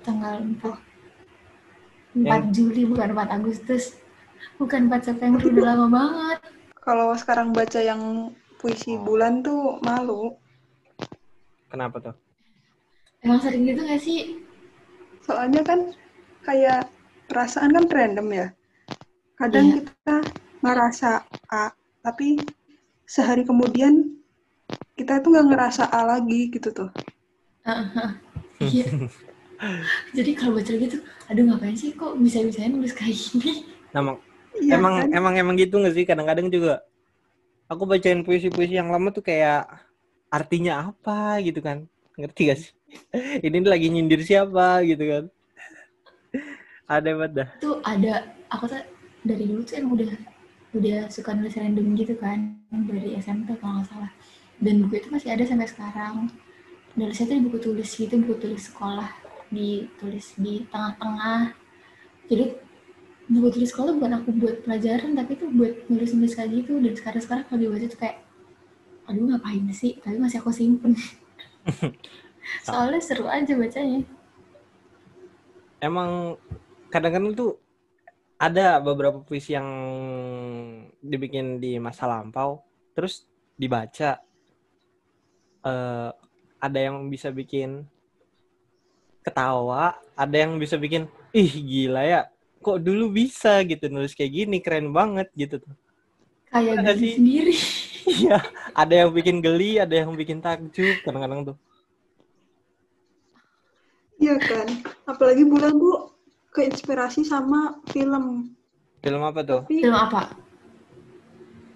Tanggal 0.01 0.41
4. 0.57 2.17
4 2.17 2.49
Juli 2.49 2.89
bukan 2.89 3.13
4 3.13 3.29
Agustus. 3.37 4.01
Bukan 4.57 4.89
4 4.89 5.05
September 5.05 5.37
udah 5.37 5.65
lama 5.77 5.85
banget. 5.87 6.39
Kalau 6.81 7.13
sekarang 7.13 7.53
baca 7.53 7.77
yang 7.77 8.33
puisi 8.57 8.97
Oh. 8.97 9.05
bulan 9.05 9.45
tuh 9.45 9.77
malu. 9.85 10.33
Kenapa 11.69 12.01
tuh? 12.01 12.15
Emang 13.21 13.37
sering 13.37 13.69
gitu 13.69 13.85
gak 13.85 14.01
sih? 14.01 14.41
Soalnya 15.21 15.61
kan 15.61 15.93
kayak 16.41 16.89
perasaan 17.29 17.69
kan 17.69 17.85
random 17.85 18.27
ya. 18.33 18.47
Kadang 19.37 19.65
Iya. 19.69 19.75
kita 19.85 20.15
ngerasa 20.61 21.25
A, 21.49 21.73
tapi 22.05 22.37
sehari 23.05 23.43
kemudian 23.43 24.21
kita 24.95 25.19
tuh 25.19 25.33
nggak 25.33 25.47
ngerasa 25.51 25.83
A 25.89 26.05
lagi 26.05 26.47
gitu 26.53 26.69
tuh. 26.71 26.89
Iya. 28.61 28.85
Jadi 30.17 30.31
kalau 30.33 30.57
baca 30.57 30.73
gitu, 30.73 30.97
aduh 31.29 31.43
ngapain 31.45 31.77
sih 31.77 31.93
kok 31.93 32.17
bisa-bisanya 32.17 32.73
nulis 32.73 32.97
kayak 32.97 33.13
gini? 33.13 33.69
Nama 33.93 34.17
Iya 34.57 34.75
emang 34.77 34.93
kan? 34.99 35.09
emang 35.15 35.33
emang 35.37 35.55
gitu 35.55 35.79
nggak 35.79 35.95
sih 35.95 36.05
kadang-kadang 36.05 36.51
juga. 36.51 36.83
Aku 37.71 37.87
bacain 37.87 38.25
puisi-puisi 38.25 38.75
yang 38.75 38.91
lama 38.91 39.15
tuh 39.15 39.23
kayak 39.23 39.63
artinya 40.27 40.91
apa 40.91 41.39
gitu 41.39 41.63
kan. 41.63 41.87
Ngerti 42.19 42.41
gak 42.51 42.59
sih? 42.59 42.71
Ini 43.47 43.63
lagi 43.63 43.87
nyindir 43.87 44.19
siapa 44.27 44.83
gitu 44.83 45.03
kan. 45.07 45.23
ada 46.99 47.09
banget 47.15 47.31
dah. 47.31 47.49
Tuh 47.63 47.79
ada, 47.87 48.27
aku 48.51 48.67
tuh 48.67 48.83
dari 49.23 49.47
dulu 49.47 49.63
tuh 49.63 49.75
emang 49.79 49.93
udah 49.95 50.09
udah 50.71 51.11
suka 51.11 51.35
nulis 51.35 51.55
random 51.55 51.95
gitu 51.99 52.15
kan 52.15 52.55
dari 52.71 53.17
SMP 53.19 53.55
kalau 53.59 53.81
nggak 53.81 53.87
salah. 53.91 54.11
Dan 54.61 54.85
buku 54.85 55.01
itu 55.01 55.07
masih 55.11 55.33
ada 55.33 55.43
sampai 55.43 55.67
sekarang. 55.67 56.31
Nulisnya 56.95 57.31
tuh 57.31 57.43
buku 57.43 57.57
tulis 57.59 57.89
gitu, 57.91 58.13
buku 58.21 58.35
tulis 58.39 58.63
sekolah 58.67 59.09
ditulis 59.51 60.35
di 60.39 60.63
tengah-tengah. 60.71 61.55
Jadi 62.31 62.45
buku 63.31 63.47
tulis 63.55 63.69
sekolah 63.71 63.95
bukan 63.95 64.13
aku 64.19 64.29
buat 64.35 64.55
pelajaran 64.67 65.15
tapi 65.15 65.39
tuh 65.39 65.47
buat 65.55 65.87
nulis-nulis 65.87 66.35
kayak 66.35 66.51
gitu 66.51 66.83
dan 66.83 66.93
sekarang-sekarang 66.99 67.43
kalau 67.47 67.59
dibaca 67.63 67.87
tuh 67.87 67.99
kayak 67.99 68.17
aduh 69.07 69.23
ngapain 69.23 69.63
sih 69.71 69.95
tapi 70.03 70.19
masih 70.19 70.43
aku 70.43 70.51
simpen 70.51 70.99
soalnya 72.67 72.99
seru 72.99 73.31
aja 73.31 73.55
bacanya 73.55 74.03
emang 75.79 76.35
kadang-kadang 76.91 77.31
tuh 77.31 77.51
ada 78.41 78.81
beberapa 78.81 79.21
puisi 79.21 79.53
yang 79.53 79.69
dibikin 80.97 81.61
di 81.61 81.77
masa 81.77 82.09
lampau 82.09 82.65
terus 82.97 83.29
dibaca 83.53 84.17
eh 85.61 86.09
ada 86.61 86.79
yang 86.81 87.05
bisa 87.09 87.29
bikin 87.29 87.85
ketawa 89.21 89.93
ada 90.17 90.33
yang 90.37 90.57
bisa 90.57 90.77
bikin 90.81 91.05
ih 91.33 91.53
gila 91.53 92.01
ya 92.01 92.21
kok 92.61 92.81
dulu 92.81 93.13
bisa 93.13 93.61
gitu 93.65 93.89
nulis 93.89 94.17
kayak 94.17 94.33
gini 94.33 94.57
keren 94.57 94.89
banget 94.89 95.29
gitu 95.37 95.61
tuh 95.61 95.73
kayak 96.49 96.81
Ada 96.81 96.93
sih. 96.97 97.17
sendiri 97.17 97.53
iya 98.25 98.37
ada 98.73 98.93
yang 99.05 99.09
bikin 99.13 99.37
geli 99.41 99.77
ada 99.77 99.93
yang 99.93 100.13
bikin 100.17 100.41
takjub 100.41 100.97
kadang-kadang 101.05 101.53
tuh 101.53 101.57
Iya 104.21 104.37
kan. 104.37 104.69
Apalagi 105.09 105.41
bulan 105.49 105.73
bu 105.81 106.10
keinspirasi 106.51 107.23
sama 107.23 107.79
film. 107.89 108.51
film 109.01 109.21
apa 109.23 109.41
tuh 109.41 109.61
Tapi 109.63 109.81
film 109.81 109.97
apa 109.97 110.35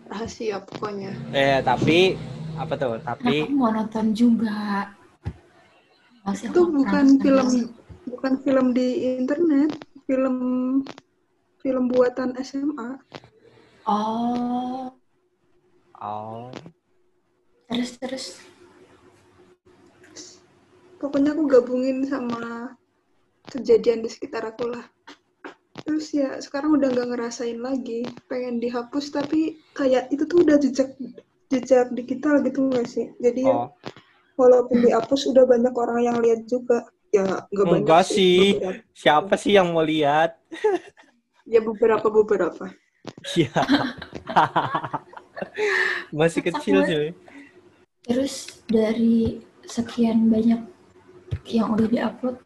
rahasia 0.06 0.62
pokoknya. 0.62 1.12
eh 1.34 1.60
tapi 1.60 2.14
apa 2.56 2.74
tuh 2.76 3.02
tapi 3.02 3.42
aku 3.42 3.52
mau 3.52 3.72
nonton 3.72 4.14
juga 4.14 4.88
Masih 6.22 6.50
Itu 6.50 6.70
bukan 6.70 7.06
film 7.18 7.48
sih. 7.50 7.66
bukan 8.06 8.34
film 8.42 8.74
di 8.74 8.88
internet, 9.16 9.78
film 10.06 10.36
film 11.60 11.84
buatan 11.88 12.34
SMA. 12.38 12.98
oh 13.86 14.94
oh 15.96 16.50
terus 17.66 17.98
terus 17.98 18.26
Pokoknya 20.96 21.34
aku 21.34 21.46
gabungin 21.46 22.02
sama 22.06 22.74
kejadian 23.52 24.06
di 24.06 24.10
sekitar 24.10 24.46
aku 24.46 24.74
lah. 24.74 24.86
Terus 25.86 26.10
ya 26.16 26.42
sekarang 26.42 26.82
udah 26.82 26.90
nggak 26.90 27.10
ngerasain 27.14 27.62
lagi, 27.62 28.08
pengen 28.26 28.58
dihapus 28.58 29.14
tapi 29.14 29.62
kayak 29.78 30.10
itu 30.10 30.26
tuh 30.26 30.42
udah 30.42 30.58
jejak 30.58 30.98
jejak 31.54 31.94
digital 31.94 32.42
gitu 32.42 32.66
nggak 32.72 32.88
sih? 32.90 33.14
Jadi 33.22 33.46
ya 33.46 33.54
oh 33.54 33.70
walaupun 34.36 34.84
dihapus 34.84 35.32
udah 35.32 35.44
banyak 35.48 35.74
orang 35.76 36.00
yang 36.04 36.18
lihat 36.20 36.44
juga. 36.48 36.88
Ya 37.16 37.24
nggak 37.24 37.64
banyak 37.64 37.88
Enggak 37.88 38.04
sih. 38.12 38.60
beberapa. 38.60 38.84
siapa 38.92 39.34
sih 39.40 39.52
yang 39.56 39.72
mau 39.72 39.86
lihat 39.86 40.36
Ya 41.48 41.62
beberapa 41.62 42.10
beberapa. 42.10 42.74
Iya. 43.38 43.54
Masih 46.18 46.42
kecil 46.42 46.78
sih. 46.86 47.08
terus 48.06 48.62
dari 48.70 49.42
sekian 49.66 50.30
banyak 50.30 50.62
yang 51.50 51.74
udah 51.74 51.90
diupload 51.90 52.38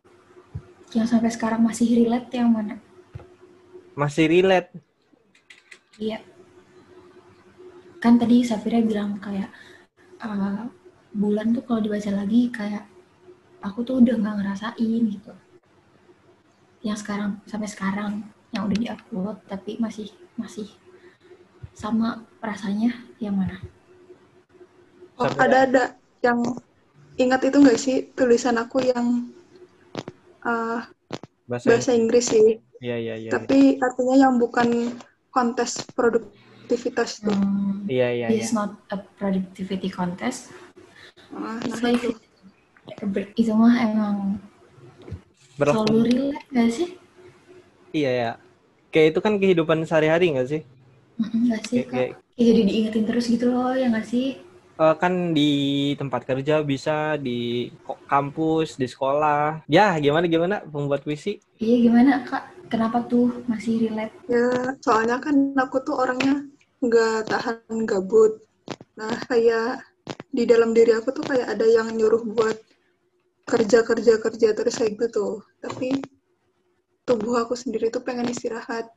yang 0.98 1.08
sampai 1.10 1.31
sekarang 1.34 1.62
masih 1.62 1.88
relate 1.98 2.29
yang 2.39 2.50
mana 2.53 2.75
Masih 4.00 4.25
relate. 4.31 4.69
iya 6.00 6.19
kan 8.00 8.15
tadi 8.22 8.38
Safira 8.48 8.79
bilang 8.79 9.19
kayak 9.19 9.50
eh, 10.24 10.62
bulan 11.22 11.48
tuh 11.55 11.63
kalau 11.67 11.81
dibaca 11.84 12.12
lagi 12.15 12.48
kayak 12.53 12.84
aku 13.60 13.79
tuh 13.88 14.00
udah 14.00 14.15
nggak 14.22 14.36
ngerasain 14.39 15.01
gitu 15.13 15.34
yang 16.79 16.96
sekarang 16.96 17.43
sampai 17.43 17.67
sekarang 17.67 18.12
yang 18.55 18.63
udah 18.65 18.77
diupload 18.79 19.38
tapi 19.51 19.75
masih 19.84 20.08
masih 20.39 20.67
sama 21.75 22.24
rasanya 22.43 22.91
yang 23.24 23.36
mana? 23.36 23.55
Oh, 25.19 25.27
ada 25.39 25.67
ada 25.67 25.84
yang 26.24 26.39
ingat 27.19 27.41
itu 27.48 27.58
nggak 27.60 27.79
sih 27.79 27.98
tulisan 28.15 28.55
aku 28.60 28.79
yang 28.84 29.27
uh, 30.46 30.79
bahasa, 31.46 31.65
bahasa 31.67 31.91
Inggris 31.93 32.29
sih, 32.29 32.60
iya 32.79 32.96
iya 32.98 33.15
iya 33.17 33.29
tapi 33.31 33.79
artinya 33.79 34.15
yang 34.15 34.38
bukan 34.38 34.96
kontes 35.29 35.84
produktivitas 35.93 37.22
tuh. 37.22 37.34
Hmm, 37.34 37.86
iya 37.88 38.10
iya 38.13 38.27
iya 38.34 38.41
is 38.43 38.51
not 38.51 38.77
a 38.93 38.98
productivity 39.17 39.89
contest. 39.89 40.51
Ah, 41.34 41.60
It's 41.62 41.79
nah, 41.81 41.89
like 41.93 42.01
itu. 42.01 42.17
itu 43.38 43.51
mah 43.53 43.74
emang 43.86 44.15
Berlaku- 45.55 45.88
selalu 45.91 46.01
relate 46.10 46.48
gak 46.51 46.69
sih? 46.74 46.89
iya 47.91 48.12
ya 48.12 48.31
kayak 48.89 49.13
itu 49.13 49.19
kan 49.22 49.34
kehidupan 49.38 49.81
sehari-hari 49.86 50.34
nggak 50.34 50.50
sih 50.50 50.62
Gak 51.19 51.62
sih 51.69 51.84
Kayak- 51.84 51.89
kak? 51.89 51.96
kayak- 51.96 52.15
Kayak 52.34 52.46
jadi 52.55 52.62
diingetin 52.63 53.03
terus 53.05 53.25
gitu 53.27 53.46
loh, 53.51 53.75
ya 53.75 53.91
gak 53.91 54.08
sih? 54.08 54.39
Eh, 54.79 54.95
kan 55.01 55.36
di 55.36 55.50
tempat 56.00 56.21
kerja 56.24 56.63
bisa 56.63 57.19
di 57.19 57.67
kampus 58.07 58.79
di 58.79 58.88
sekolah 58.88 59.67
ya 59.67 60.00
gimana 60.00 60.25
gimana 60.31 60.55
membuat 60.71 61.03
puisi 61.03 61.36
Iya 61.59 61.75
gimana 61.86 62.12
kak? 62.24 62.43
Kenapa 62.71 63.03
tuh 63.12 63.43
masih 63.51 63.74
relate? 63.83 64.15
Ya, 64.31 64.71
soalnya 64.79 65.19
kan 65.25 65.36
aku 65.59 65.83
tuh 65.83 65.95
orangnya 66.00 66.48
nggak 66.79 67.27
tahan 67.27 67.77
gabut. 67.91 68.39
Nah, 68.95 69.19
kayak 69.27 69.83
di 70.31 70.43
dalam 70.48 70.71
diri 70.71 70.95
aku 70.95 71.09
tuh 71.12 71.25
kayak 71.27 71.48
ada 71.59 71.65
yang 71.67 71.88
nyuruh 72.00 72.24
buat 72.24 72.55
kerja 73.51 73.79
kerja 73.83 74.13
kerja 74.24 74.48
terus 74.55 74.75
kayak 74.79 74.95
gitu 74.95 75.07
tuh. 75.17 75.36
Tapi 75.59 76.07
tubuh 77.03 77.36
aku 77.43 77.53
sendiri 77.59 77.91
tuh 77.91 78.00
pengen 78.07 78.31
istirahat. 78.31 78.88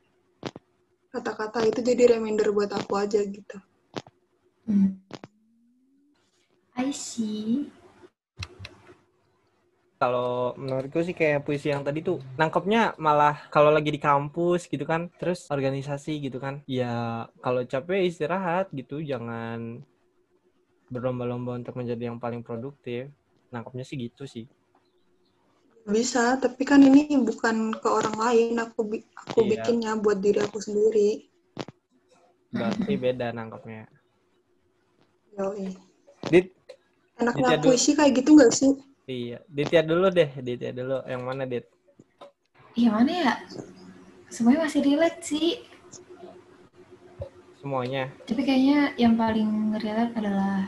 Kata-kata 1.10 1.66
itu 1.66 1.80
jadi 1.82 2.14
reminder 2.14 2.54
buat 2.54 2.70
aku 2.70 2.92
aja 3.02 3.18
gitu. 3.26 3.56
Hmm. 4.70 5.02
I 6.76 6.90
see. 6.92 7.70
kalau 10.02 10.50
menurutku 10.58 10.98
sih 11.06 11.14
kayak 11.14 11.46
puisi 11.46 11.70
yang 11.70 11.86
tadi 11.86 12.02
tuh 12.02 12.18
nangkepnya 12.40 12.98
malah 12.98 13.34
kalau 13.54 13.70
lagi 13.70 13.90
di 13.94 14.00
kampus 14.02 14.66
gitu 14.66 14.82
kan 14.82 15.06
terus 15.20 15.46
organisasi 15.46 16.12
gitu 16.26 16.38
kan 16.42 16.54
ya 16.66 16.94
kalau 17.44 17.62
capek 17.62 18.10
istirahat 18.10 18.66
gitu 18.74 18.98
jangan 18.98 19.58
berlomba-lomba 20.90 21.52
untuk 21.60 21.74
menjadi 21.78 22.10
yang 22.10 22.18
paling 22.18 22.42
produktif 22.42 23.14
nangkepnya 23.54 23.84
sih 23.86 23.96
gitu 24.04 24.26
sih 24.26 24.44
Bisa, 25.82 26.38
tapi 26.38 26.62
kan 26.62 26.78
ini 26.78 27.10
bukan 27.28 27.74
ke 27.74 27.88
orang 27.90 28.14
lain. 28.14 28.54
Aku 28.64 28.80
bi- 28.86 29.02
aku 29.22 29.40
Iya. 29.42 29.50
bikinnya 29.50 29.92
buat 29.98 30.18
diri 30.22 30.38
aku 30.46 30.58
sendiri. 30.62 31.26
berarti 32.52 32.92
beda 33.00 33.26
nangkepnya 33.32 33.88
Yoi. 35.38 35.66
dit 36.30 36.46
Enaknya 37.20 37.40
Dijadul- 37.56 37.64
puisi 37.68 37.90
kayak 37.92 38.12
gitu 38.18 38.30
nggak 38.34 38.52
sih? 38.52 38.72
iya 39.04 39.38
Ditya 39.46 39.82
dulu 39.82 40.08
deh 40.08 40.30
Ditya 40.38 40.70
dulu 40.72 41.02
yang 41.04 41.22
mana 41.22 41.44
dit 41.44 41.66
Iya 42.72 42.88
mana 42.88 43.12
ya? 43.12 43.32
Semuanya 44.32 44.64
masih 44.64 44.80
relate 44.80 45.20
sih. 45.20 45.60
semuanya 47.60 48.10
Tapi 48.26 48.42
kayaknya 48.42 48.90
yang 48.96 49.14
paling 49.14 49.50
relate 49.76 50.14
adalah 50.18 50.66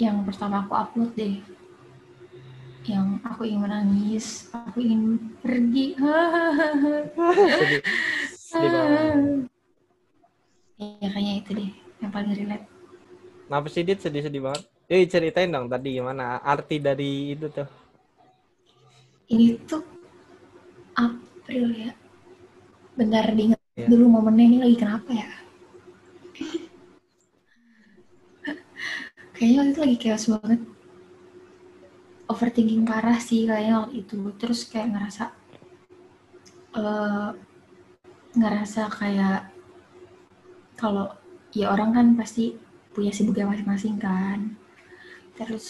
yang 0.00 0.24
pertama 0.24 0.64
aku 0.64 0.72
upload 0.72 1.12
deh. 1.12 1.36
Yang 2.88 3.20
aku 3.20 3.44
ingin 3.44 3.60
menangis, 3.60 4.48
aku 4.56 4.80
ingin 4.80 5.20
pergi. 5.44 5.92
sedih 7.60 7.82
sedih 8.32 8.70
banget 8.72 9.20
Iya 10.80 11.08
kayaknya 11.12 11.34
itu 11.36 11.50
deh 11.52 11.70
yang 12.00 12.08
paling 12.08 12.32
relate. 12.32 12.64
Kenapa 13.50 13.66
sih 13.74 13.82
dit 13.88 13.98
sedih-sedih 14.04 14.42
banget 14.46 14.64
Eh 14.90 15.02
ceritain 15.12 15.50
dong 15.54 15.66
tadi 15.72 15.88
gimana 15.98 16.24
arti 16.52 16.76
dari 16.86 17.34
itu 17.34 17.46
tuh 17.56 17.66
Ini 19.30 19.46
tuh 19.68 19.82
April 20.96 21.66
ya. 21.74 21.90
Bentar 22.98 23.24
diingat 23.34 23.58
Iya. 23.76 23.90
dulu 23.90 24.04
momennya 24.14 24.44
ini 24.46 24.56
lagi 24.62 24.76
kenapa 24.78 25.10
ya? 25.14 25.28
Kayaknya 29.34 29.56
waktu 29.58 29.70
itu 29.72 29.80
lagi 29.84 29.96
chaos 30.02 30.24
banget. 30.32 30.60
Overthinking 32.32 32.82
parah 32.90 33.18
sih 33.28 33.40
kayaknya 33.48 33.74
waktu 33.84 33.94
itu. 34.02 34.16
Terus 34.40 34.60
kayak 34.70 34.88
ngerasa 34.96 35.24
eh 36.74 37.30
ngerasa 38.38 38.82
kayak 38.98 39.38
kalau 40.80 41.06
ya 41.54 41.70
orang 41.74 41.90
kan 41.96 42.06
pasti 42.18 42.54
punya 42.90 43.10
sibuknya 43.14 43.46
masing-masing 43.46 43.96
kan. 44.00 44.54
Terus 45.38 45.66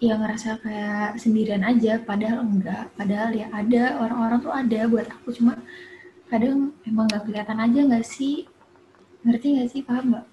ya 0.00 0.16
ngerasa 0.16 0.60
kayak 0.64 1.20
sendirian 1.20 1.64
aja 1.64 2.00
padahal 2.00 2.44
enggak. 2.44 2.88
Padahal 2.96 3.30
ya 3.36 3.46
ada 3.52 4.00
orang-orang 4.00 4.38
tuh 4.40 4.52
ada 4.52 4.80
buat 4.88 5.06
aku. 5.08 5.28
Cuma 5.36 5.60
kadang 6.32 6.72
emang 6.86 7.08
nggak 7.10 7.26
kelihatan 7.28 7.58
aja 7.60 7.80
nggak 7.84 8.06
sih? 8.06 8.48
Ngerti 9.24 9.46
nggak 9.60 9.70
sih? 9.72 9.80
Paham 9.84 10.16
nggak? 10.16 10.26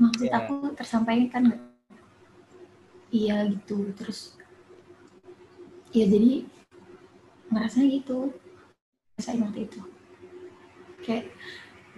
Maksud 0.00 0.28
Iya. 0.28 0.36
aku 0.40 0.54
tersampaikan 0.76 1.42
nggak? 1.52 1.62
Iya 3.12 3.36
gitu. 3.52 3.92
Terus 3.96 4.38
ya 5.92 6.06
jadi 6.06 6.44
ngerasanya 7.50 7.88
gitu. 8.00 8.32
Rasain 9.18 9.42
waktu 9.44 9.68
itu. 9.68 9.80
Kayak 11.04 11.28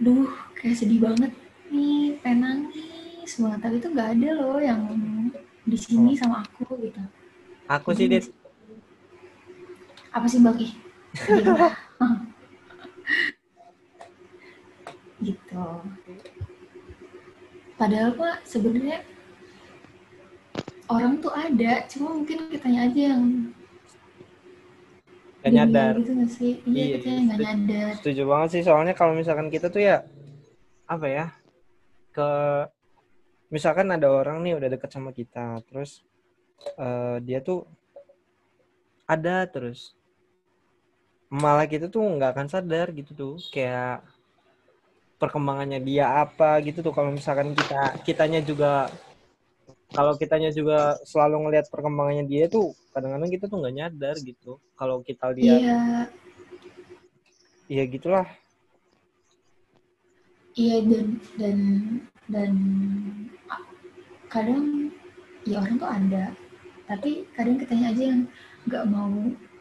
duh 0.01 0.27
kayak 0.57 0.75
sedih 0.75 0.99
banget 0.99 1.31
nih 1.71 2.17
pengen 2.19 2.39
nangis 2.41 3.02
banget 3.39 3.59
tapi 3.63 3.75
itu 3.79 3.87
nggak 3.89 4.09
ada 4.19 4.29
loh 4.37 4.57
yang 4.59 4.81
di 5.63 5.77
sini 5.79 6.11
sama 6.13 6.43
aku 6.43 6.75
gitu 6.83 6.99
aku 7.67 7.89
sih 7.95 8.07
dit 8.11 8.25
apa 10.13 10.27
sih 10.29 10.39
Bang 10.43 10.59
Ih? 10.61 10.71
Gimana? 11.13 11.69
gitu 15.23 15.63
padahal 17.79 18.11
pak 18.13 18.35
sebenarnya 18.43 18.99
orang 20.91 21.17
tuh 21.23 21.31
ada 21.31 21.87
cuma 21.87 22.11
mungkin 22.13 22.51
kitanya 22.51 22.91
aja 22.91 23.01
yang 23.15 23.23
gak 25.43 25.51
nyadar 25.51 25.93
gitu 25.99 26.11
nggak 26.15 26.31
sih 26.31 26.51
iya, 26.67 26.83
Iya, 26.83 26.95
kitanya 26.99 27.19
nggak 27.23 27.37
setuju. 27.39 27.47
nyadar 27.47 27.89
setuju 27.99 28.21
banget 28.27 28.49
sih 28.51 28.61
soalnya 28.67 28.93
kalau 28.95 29.13
misalkan 29.15 29.47
kita 29.47 29.67
tuh 29.71 29.81
ya 29.83 29.97
apa 30.87 31.07
ya 31.07 31.25
ke 32.11 32.29
misalkan 33.53 33.85
ada 33.93 34.09
orang 34.09 34.41
nih 34.41 34.57
udah 34.57 34.69
deket 34.73 34.89
sama 34.89 35.13
kita 35.13 35.61
terus 35.69 36.01
eh, 36.81 37.17
dia 37.21 37.37
tuh 37.45 37.69
ada 39.05 39.45
terus 39.45 39.93
malah 41.29 41.65
kita 41.69 41.89
tuh 41.89 42.01
nggak 42.01 42.33
akan 42.33 42.47
sadar 42.49 42.89
gitu 42.93 43.11
tuh 43.13 43.35
kayak 43.49 44.05
perkembangannya 45.23 45.79
dia 45.79 46.05
apa 46.27 46.59
gitu 46.61 46.83
tuh. 46.83 46.91
Kalau 46.91 47.15
misalkan 47.15 47.55
kita 47.55 47.95
kitanya 48.03 48.43
juga 48.43 48.91
kalau 49.95 50.13
kitanya 50.19 50.51
juga 50.51 50.99
selalu 51.07 51.47
ngelihat 51.47 51.71
perkembangannya 51.71 52.25
dia 52.27 52.45
tuh 52.51 52.75
kadang-kadang 52.91 53.31
kita 53.31 53.45
tuh 53.47 53.57
nggak 53.63 53.75
nyadar 53.79 54.15
gitu. 54.19 54.59
Kalau 54.75 54.99
kita 54.99 55.31
lihat 55.31 55.61
iya. 55.63 55.81
Ya 57.71 57.83
gitulah. 57.87 58.27
Iya 60.53 60.85
dan 60.85 61.07
dan 61.39 61.57
dan 62.29 62.51
kadang 64.31 64.89
ya 65.43 65.59
orang 65.59 65.75
tuh 65.77 65.89
ada. 65.89 66.23
Tapi 66.87 67.27
kadang 67.35 67.57
kitanya 67.59 67.91
aja 67.95 68.03
yang 68.11 68.21
nggak 68.67 68.83
mau 68.87 69.11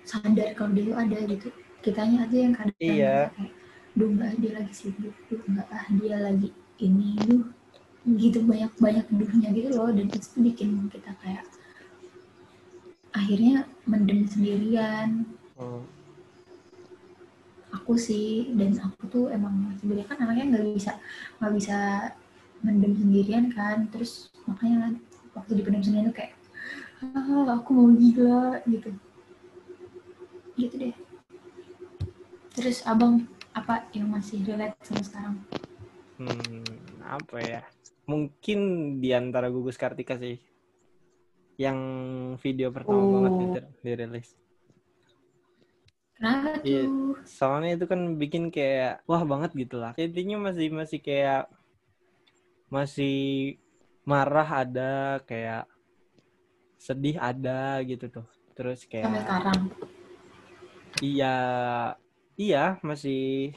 sadar 0.06 0.54
kalau 0.54 0.72
dia 0.74 0.94
ada 0.94 1.18
gitu. 1.26 1.48
Kitanya 1.82 2.26
aja 2.26 2.36
yang 2.38 2.54
kadang 2.54 2.78
Iya. 2.78 3.16
kayak 3.34 3.52
duh 3.92 4.08
nggak 4.08 4.30
dia 4.40 4.52
lagi 4.58 4.72
sibuk. 4.74 5.14
Duh 5.28 5.42
nggak 5.46 5.68
ah 5.70 5.84
dia 5.98 6.16
lagi 6.22 6.48
ini. 6.78 7.18
Duh 7.26 7.44
gitu 8.18 8.42
banyak 8.42 8.72
banyak 8.78 9.06
duhnya 9.10 9.48
gitu 9.54 9.68
loh. 9.74 9.90
Dan 9.90 10.06
itu 10.10 10.28
bikin 10.38 10.90
kita 10.90 11.14
kayak 11.22 11.46
akhirnya 13.12 13.66
mendem 13.86 14.24
sendirian. 14.26 15.26
Hmm. 15.58 15.84
aku 17.72 17.96
sih 17.96 18.52
dan 18.52 18.76
aku 18.76 19.08
tuh 19.08 19.24
emang 19.32 19.72
sebenarnya 19.80 20.04
kan 20.04 20.20
anaknya 20.20 20.44
nggak 20.52 20.64
bisa 20.76 20.92
nggak 21.40 21.52
bisa 21.56 21.78
mendem 22.62 22.94
sendirian 22.94 23.50
kan 23.50 23.90
terus 23.90 24.30
makanya 24.46 24.94
waktu 25.34 25.58
dipendam 25.58 25.82
sendirian 25.82 26.08
tuh 26.10 26.16
kayak 26.22 26.34
ah 27.02 27.58
aku 27.58 27.70
mau 27.74 27.90
gila 27.90 28.62
gitu 28.70 28.90
gitu 30.54 30.74
deh 30.78 30.94
terus 32.54 32.84
abang 32.86 33.26
apa 33.52 33.84
yang 33.92 34.08
masih 34.08 34.40
relate 34.46 34.78
sama 34.86 35.02
sekarang 35.04 35.36
Hmm, 36.22 36.62
apa 37.02 37.36
ya? 37.42 37.60
Mungkin 38.06 38.58
di 39.02 39.10
antara 39.10 39.50
gugus 39.50 39.74
Kartika 39.74 40.14
sih. 40.14 40.38
Yang 41.58 41.78
video 42.38 42.70
pertama 42.70 43.02
Oh. 43.02 43.10
banget 43.18 43.32
di- 43.34 43.70
dirilis. 43.82 44.28
Kenapa 46.14 46.62
Iya. 46.62 46.86
soalnya 47.26 47.74
itu 47.74 47.90
kan 47.90 48.14
bikin 48.22 48.54
kayak 48.54 49.02
wah 49.10 49.26
banget 49.26 49.50
gitu 49.66 49.82
lah 49.82 49.90
intinya 49.98 50.52
masih 50.52 50.70
masih 50.70 51.02
kayak 51.02 51.50
masih 52.72 53.16
marah 54.10 54.48
ada 54.64 54.92
kayak 55.28 55.64
sedih 56.80 57.16
ada 57.20 57.78
gitu 57.84 58.08
tuh 58.10 58.26
terus 58.56 58.82
Sampai 58.82 58.90
kayak 59.04 59.22
sekarang. 59.22 59.60
iya 61.04 61.36
iya 62.34 62.64
masih 62.82 63.52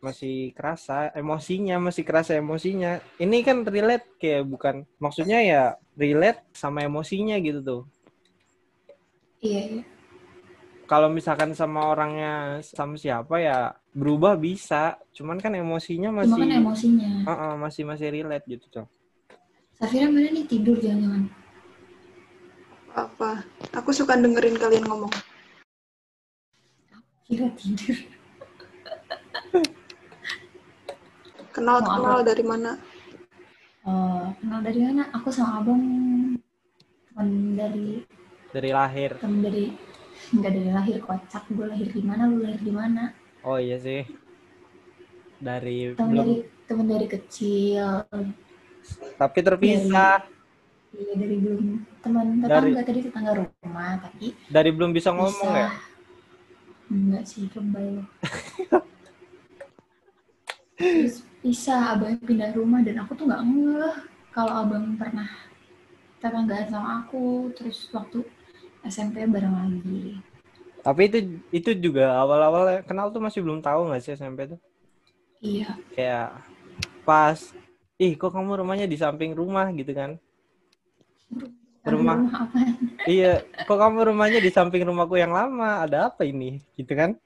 masih 0.00 0.52
kerasa 0.56 1.12
emosinya 1.12 1.76
masih 1.86 2.02
kerasa 2.08 2.32
emosinya 2.42 3.00
ini 3.20 3.44
kan 3.46 3.64
relate 3.68 4.06
kayak 4.20 4.44
bukan 4.48 4.76
maksudnya 4.96 5.38
ya 5.44 5.62
relate 5.96 6.40
sama 6.56 6.84
emosinya 6.88 7.36
gitu 7.40 7.60
tuh 7.62 7.82
Iya, 9.40 9.60
iya. 9.72 9.84
Kalau 10.90 11.06
misalkan 11.06 11.54
sama 11.54 11.86
orangnya 11.94 12.58
sama 12.66 12.98
siapa 12.98 13.38
ya 13.38 13.70
berubah 13.94 14.34
bisa 14.34 14.98
cuman 15.14 15.38
kan 15.38 15.54
emosinya 15.54 16.10
masih 16.10 16.34
kan 16.34 16.50
emosinya. 16.50 17.10
Heeh, 17.30 17.52
masih 17.62 17.82
masih 17.86 18.10
relate 18.10 18.46
gitu 18.50 18.66
tuh 18.66 18.86
Safira 19.78 20.12
mana 20.12 20.28
nih 20.28 20.44
tidur 20.44 20.76
jangan-jangan. 20.76 21.24
Apa? 22.92 23.48
Aku 23.80 23.96
suka 23.96 24.12
dengerin 24.12 24.60
kalian 24.60 24.84
ngomong. 24.84 25.08
Kira 27.24 27.48
tidur. 27.56 27.96
Kenal 31.56 31.80
Mau 31.80 31.96
kenal 31.96 32.20
dari 32.28 32.44
mana? 32.44 32.76
Eh, 33.88 34.26
kenal 34.36 34.60
dari 34.60 34.80
mana? 34.84 35.08
Aku 35.16 35.32
sama 35.32 35.64
abang 35.64 35.80
teman 37.08 37.28
dari 37.56 38.04
dari 38.52 38.70
lahir 38.76 39.16
teman 39.16 39.48
dari 39.48 39.72
nggak 40.30 40.52
dari 40.52 40.70
lahir 40.70 40.96
kocak. 41.00 41.42
Gue 41.48 41.66
lahir 41.66 41.88
di 41.88 42.02
mana? 42.02 42.22
Lu 42.24 42.38
lahir 42.38 42.60
di 42.60 42.72
mana? 42.72 43.04
oh 43.40 43.56
iya 43.56 43.80
sih 43.80 44.04
dari 45.40 45.96
belum 45.96 46.12
dari 46.12 46.34
teman 46.68 46.86
dari 46.86 47.06
kecil. 47.08 48.04
tapi 49.16 49.38
terpisah 49.40 50.20
Iya 50.90 51.14
dari 51.16 51.36
belum 51.38 51.64
teman 52.00 52.26
Dari- 52.42 52.74
tetangga 52.74 52.82
tadi 52.84 53.00
tetangga 53.00 53.32
rumah 53.38 53.96
tapi 53.96 54.36
dari 54.46 54.70
belum 54.70 54.90
bisa 54.90 55.08
ngomong 55.10 55.32
bisa. 55.32 55.56
ya 55.56 55.70
Enggak 56.90 57.24
sih 57.24 57.46
kembali. 57.48 58.02
Terus 60.76 61.14
bisa 61.40 61.96
abang 61.96 62.20
pindah 62.20 62.52
rumah 62.52 62.80
dan 62.80 63.00
aku 63.00 63.12
tuh 63.14 63.24
nggak 63.24 63.40
ngeh 63.40 63.96
kalau 64.32 64.52
abang 64.64 64.96
pernah 64.96 65.28
tetanggaan 66.20 66.68
sama 66.68 66.90
aku 67.00 67.48
terus 67.54 67.88
waktu 67.90 68.20
SMP 68.82 69.24
bareng 69.24 69.52
lagi. 69.52 70.16
tapi 70.80 71.00
itu 71.06 71.18
itu 71.52 71.70
juga 71.76 72.16
awal-awal 72.16 72.80
kenal 72.82 73.12
tuh 73.12 73.20
masih 73.20 73.44
belum 73.44 73.60
tahu 73.60 73.88
nggak 73.88 74.00
sih 74.00 74.14
SMP 74.14 74.48
tuh 74.48 74.60
Iya, 75.40 75.72
kayak 75.92 76.36
pas 77.02 77.36
ih 77.96 78.12
kok 78.12 78.32
kamu 78.32 78.60
rumahnya 78.60 78.84
di 78.84 78.96
samping 78.96 79.32
rumah 79.32 79.68
gitu 79.72 79.92
kan 79.92 80.16
tapi 81.80 81.96
Rumah. 81.96 82.16
apa? 82.28 82.60
iya 83.08 83.40
kok 83.64 83.76
kamu 83.76 84.12
rumahnya 84.12 84.40
di 84.40 84.52
samping 84.52 84.84
rumahku 84.84 85.16
yang 85.16 85.32
lama 85.32 85.80
ada 85.80 86.12
apa 86.12 86.24
ini 86.24 86.60
gitu 86.76 86.92
kan 86.92 87.16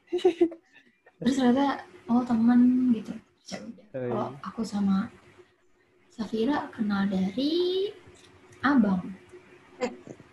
Terus 1.19 1.35
ternyata 1.39 1.79
oh 2.07 2.21
teman 2.23 2.91
gitu. 2.93 3.15
Ya. 3.49 3.59
Oh, 3.95 4.03
iya. 4.03 4.11
Kalau 4.11 4.29
aku 4.43 4.61
sama 4.67 5.09
Safira 6.11 6.69
kenal 6.71 7.07
dari 7.09 7.89
abang. 8.61 9.03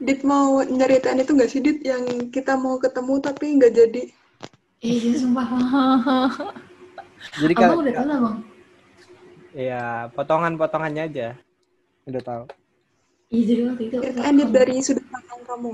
Dit 0.02 0.26
mau 0.26 0.66
nyeritain 0.66 1.22
itu 1.22 1.32
nggak 1.38 1.52
sih 1.54 1.62
Dit 1.62 1.86
yang 1.86 2.34
kita 2.34 2.58
mau 2.58 2.82
ketemu 2.82 3.14
tapi 3.22 3.46
nggak 3.54 3.74
jadi? 3.78 4.04
Iya, 4.82 5.14
sumpah. 5.22 5.46
jadi 7.38 7.54
kan 7.54 7.78
udah 7.78 7.94
tahu 7.94 8.08
lah 8.10 8.18
bang. 8.18 8.38
ya 9.54 10.10
potongan-potongannya 10.18 11.04
aja 11.06 11.30
udah 12.10 12.22
tahu 12.26 12.44
Iya 13.30 13.44
jadi 13.46 13.62
waktu 13.70 13.84
itu. 13.94 13.96
Ceritain 14.02 14.36
Dit 14.42 14.50
dari 14.50 14.76
sudut 14.82 15.06
pandang 15.06 15.42
kamu. 15.46 15.72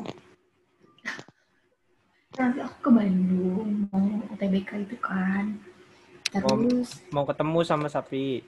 nanti 2.38 2.60
aku 2.62 2.78
ke 2.86 2.90
Bandung 2.94 3.90
mau 3.90 4.06
UTBK 4.30 4.86
itu 4.86 4.98
kan 5.02 5.58
terus 6.30 7.02
mau 7.10 7.26
ketemu 7.26 7.60
sama 7.66 7.90
sapi 7.90 8.46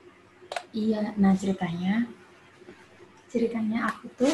iya 0.70 1.10
nah 1.18 1.34
ceritanya 1.34 2.06
ceritanya 3.26 3.90
aku 3.90 4.06
tuh 4.14 4.30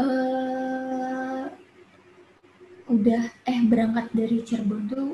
eh 0.00 1.44
udah 2.90 3.22
eh 3.46 3.60
berangkat 3.70 4.06
dari 4.16 4.42
Cirebon 4.42 4.82
tuh 4.90 5.10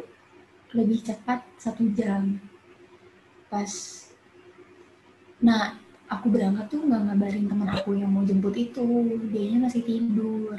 lebih 0.72 1.03
cepat 1.03 1.42
satu 1.59 1.85
jam. 1.92 2.38
Pas 3.51 3.72
nah 5.42 5.77
aku 6.09 6.27
berangkat 6.33 6.66
tuh 6.72 6.81
nggak 6.87 7.03
ngabarin 7.12 7.46
teman 7.51 7.68
aku 7.68 7.99
yang 7.99 8.11
mau 8.14 8.25
jemput 8.25 8.55
itu. 8.57 8.87
Dianya 9.31 9.66
masih 9.66 9.83
tidur. 9.83 10.57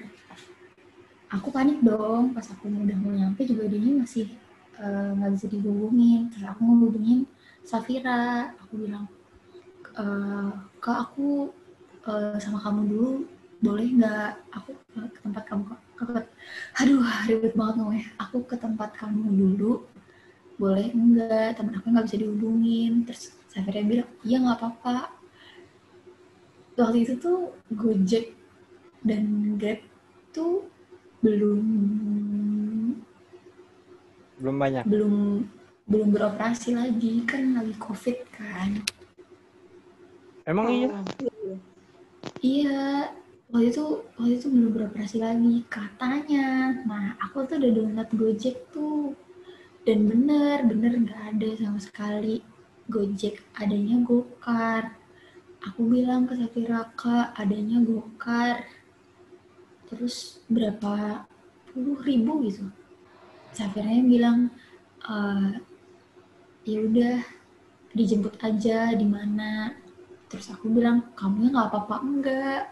Aku 1.27 1.51
panik 1.51 1.79
dong 1.83 2.31
pas 2.31 2.47
aku 2.47 2.71
udah 2.71 2.97
mau 3.03 3.11
nyampe 3.11 3.43
juga 3.43 3.67
dia 3.67 3.79
masih 3.91 4.27
eh, 4.79 5.09
nggak 5.15 5.31
bisa 5.35 5.45
dihubungin. 5.51 6.29
Terus 6.31 6.47
aku 6.51 6.61
ngehubungin 6.63 7.19
Safira. 7.63 8.53
Aku 8.67 8.73
bilang 8.83 9.05
eh 9.97 10.51
kak 10.83 10.97
aku 11.11 11.51
eh, 12.07 12.37
sama 12.43 12.59
kamu 12.61 12.81
dulu 12.91 13.36
boleh 13.57 13.87
nggak 13.97 14.53
aku 14.53 14.71
ke 14.93 14.99
ke 15.17 15.19
tempat 15.25 15.43
kamu 15.49 15.63
ke, 15.65 15.75
ke- 15.97 16.29
aduh 16.77 17.01
ribet 17.25 17.53
banget 17.57 17.73
ngomongnya. 17.81 18.05
Aku 18.21 18.37
ke 18.45 18.55
tempat 18.57 18.93
kamu 18.97 19.33
dulu. 19.33 19.73
Boleh 20.61 20.89
enggak 20.93 21.57
teman 21.57 21.73
aku 21.77 21.87
nggak 21.89 22.05
bisa 22.05 22.17
dihubungin. 22.21 23.05
Terus 23.05 23.33
Safira 23.49 23.81
bilang 23.81 24.09
iya 24.21 24.37
nggak 24.41 24.57
apa-apa. 24.61 25.09
Waktu 26.77 26.97
itu 27.09 27.13
tuh 27.17 27.57
Gojek 27.73 28.37
dan 29.01 29.57
Grab 29.57 29.81
tuh 30.29 30.69
belum 31.25 31.63
belum 34.37 34.55
banyak. 34.61 34.83
belum 34.85 35.13
belum 35.89 36.07
beroperasi 36.13 36.77
lagi 36.77 37.25
kan 37.25 37.57
lagi 37.57 37.73
covid 37.81 38.21
kan. 38.37 38.85
Emang 40.45 40.69
iya? 40.69 40.87
Oh, 40.93 41.57
iya 42.45 43.09
waktu 43.57 43.73
itu 43.73 43.85
waktu 44.21 44.33
itu 44.37 44.47
belum 44.53 44.69
beroperasi 44.69 45.17
lagi. 45.17 45.65
Katanya 45.65 46.77
nah 46.85 47.17
aku 47.17 47.41
tuh 47.49 47.57
udah 47.57 47.71
download 47.73 48.09
Gojek 48.13 48.69
tuh. 48.69 49.17
Dan 49.81 50.05
bener 50.05 50.61
bener 50.69 50.93
nggak 50.93 51.21
ada 51.33 51.49
sama 51.57 51.81
sekali 51.81 52.45
Gojek. 52.85 53.41
Adanya 53.57 53.97
Gokar 54.05 54.93
aku 55.65 55.89
bilang 55.89 56.29
ke 56.29 56.37
Safira 56.37 56.85
kak 56.93 57.33
adanya 57.33 57.81
Gokar 57.81 58.61
terus 59.89 60.37
berapa 60.45 61.25
puluh 61.73 61.97
ribu 62.05 62.45
gitu. 62.45 62.69
Safiranya 63.57 64.05
bilang 64.05 64.37
"Eh, 65.01 65.51
ya 66.69 66.77
udah 66.85 67.17
dijemput 67.97 68.37
aja 68.37 68.93
di 68.93 69.07
mana. 69.09 69.73
Terus 70.29 70.53
aku 70.53 70.69
bilang 70.69 71.09
kamunya 71.17 71.57
nggak 71.57 71.69
apa-apa. 71.73 71.95
Enggak 72.05 72.63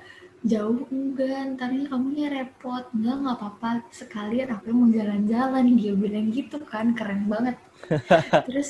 jauh 0.43 0.83
enggak. 0.91 1.55
Ntarnya 1.55 1.85
kamunya 1.91 2.27
repot. 2.33 2.83
Enggak 2.95 3.15
nggak 3.21 3.37
apa-apa. 3.39 3.69
Sekalian 3.93 4.49
aku 4.51 4.67
mau 4.75 4.89
jalan-jalan. 4.91 5.65
Dia 5.79 5.93
bilang 5.95 6.27
gitu 6.35 6.57
kan 6.65 6.91
keren 6.97 7.29
banget. 7.31 7.55
Terus 8.45 8.69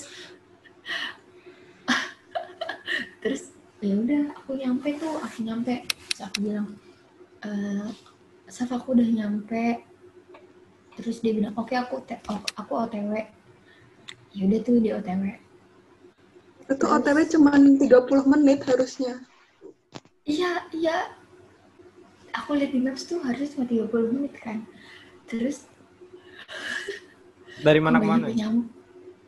terus 3.21 3.43
ya 3.81 3.93
udah 3.97 4.21
aku 4.37 4.51
nyampe 4.57 4.87
tuh 5.01 5.13
aku 5.21 5.37
nyampe. 5.45 5.73
Terus 6.09 6.21
aku 6.25 6.37
bilang 6.45 6.67
eh 7.45 7.87
Saf 8.49 8.69
aku 8.73 8.93
udah 8.97 9.09
nyampe. 9.09 9.81
Terus 10.95 11.17
dia 11.23 11.33
bilang 11.37 11.53
oke 11.59 11.75
aku 11.75 11.95
te- 12.07 12.23
oh, 12.31 12.39
aku 12.55 12.73
otw 12.83 13.13
ya 14.35 14.41
udah 14.47 14.59
tuh 14.65 14.77
dia 14.83 14.93
otw 14.99 15.23
Itu 16.65 16.85
OTW 16.89 17.17
cuma 17.29 17.53
30 17.55 18.25
menit 18.25 18.65
harusnya. 18.65 19.21
Iya, 20.25 20.51
iya. 20.73 20.97
Aku 22.41 22.55
lihat 22.57 22.71
di 22.71 22.79
maps 22.83 23.07
tuh 23.07 23.23
harusnya 23.23 23.47
cuma 23.55 23.65
30 23.65 24.11
menit 24.11 24.33
kan. 24.37 24.63
Terus 25.25 25.65
dari 27.63 27.79
mana 27.79 27.97
ke 27.97 28.05
mana 28.05 28.27
nyam- 28.29 28.69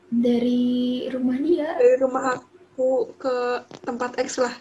dari 0.07 1.07
rumah 1.11 1.35
dia 1.39 1.75
Dari 1.75 1.95
rumah 1.99 2.23
aku 2.35 3.11
ke 3.15 3.35
tempat 3.83 4.15
X 4.19 4.39
lah. 4.39 4.55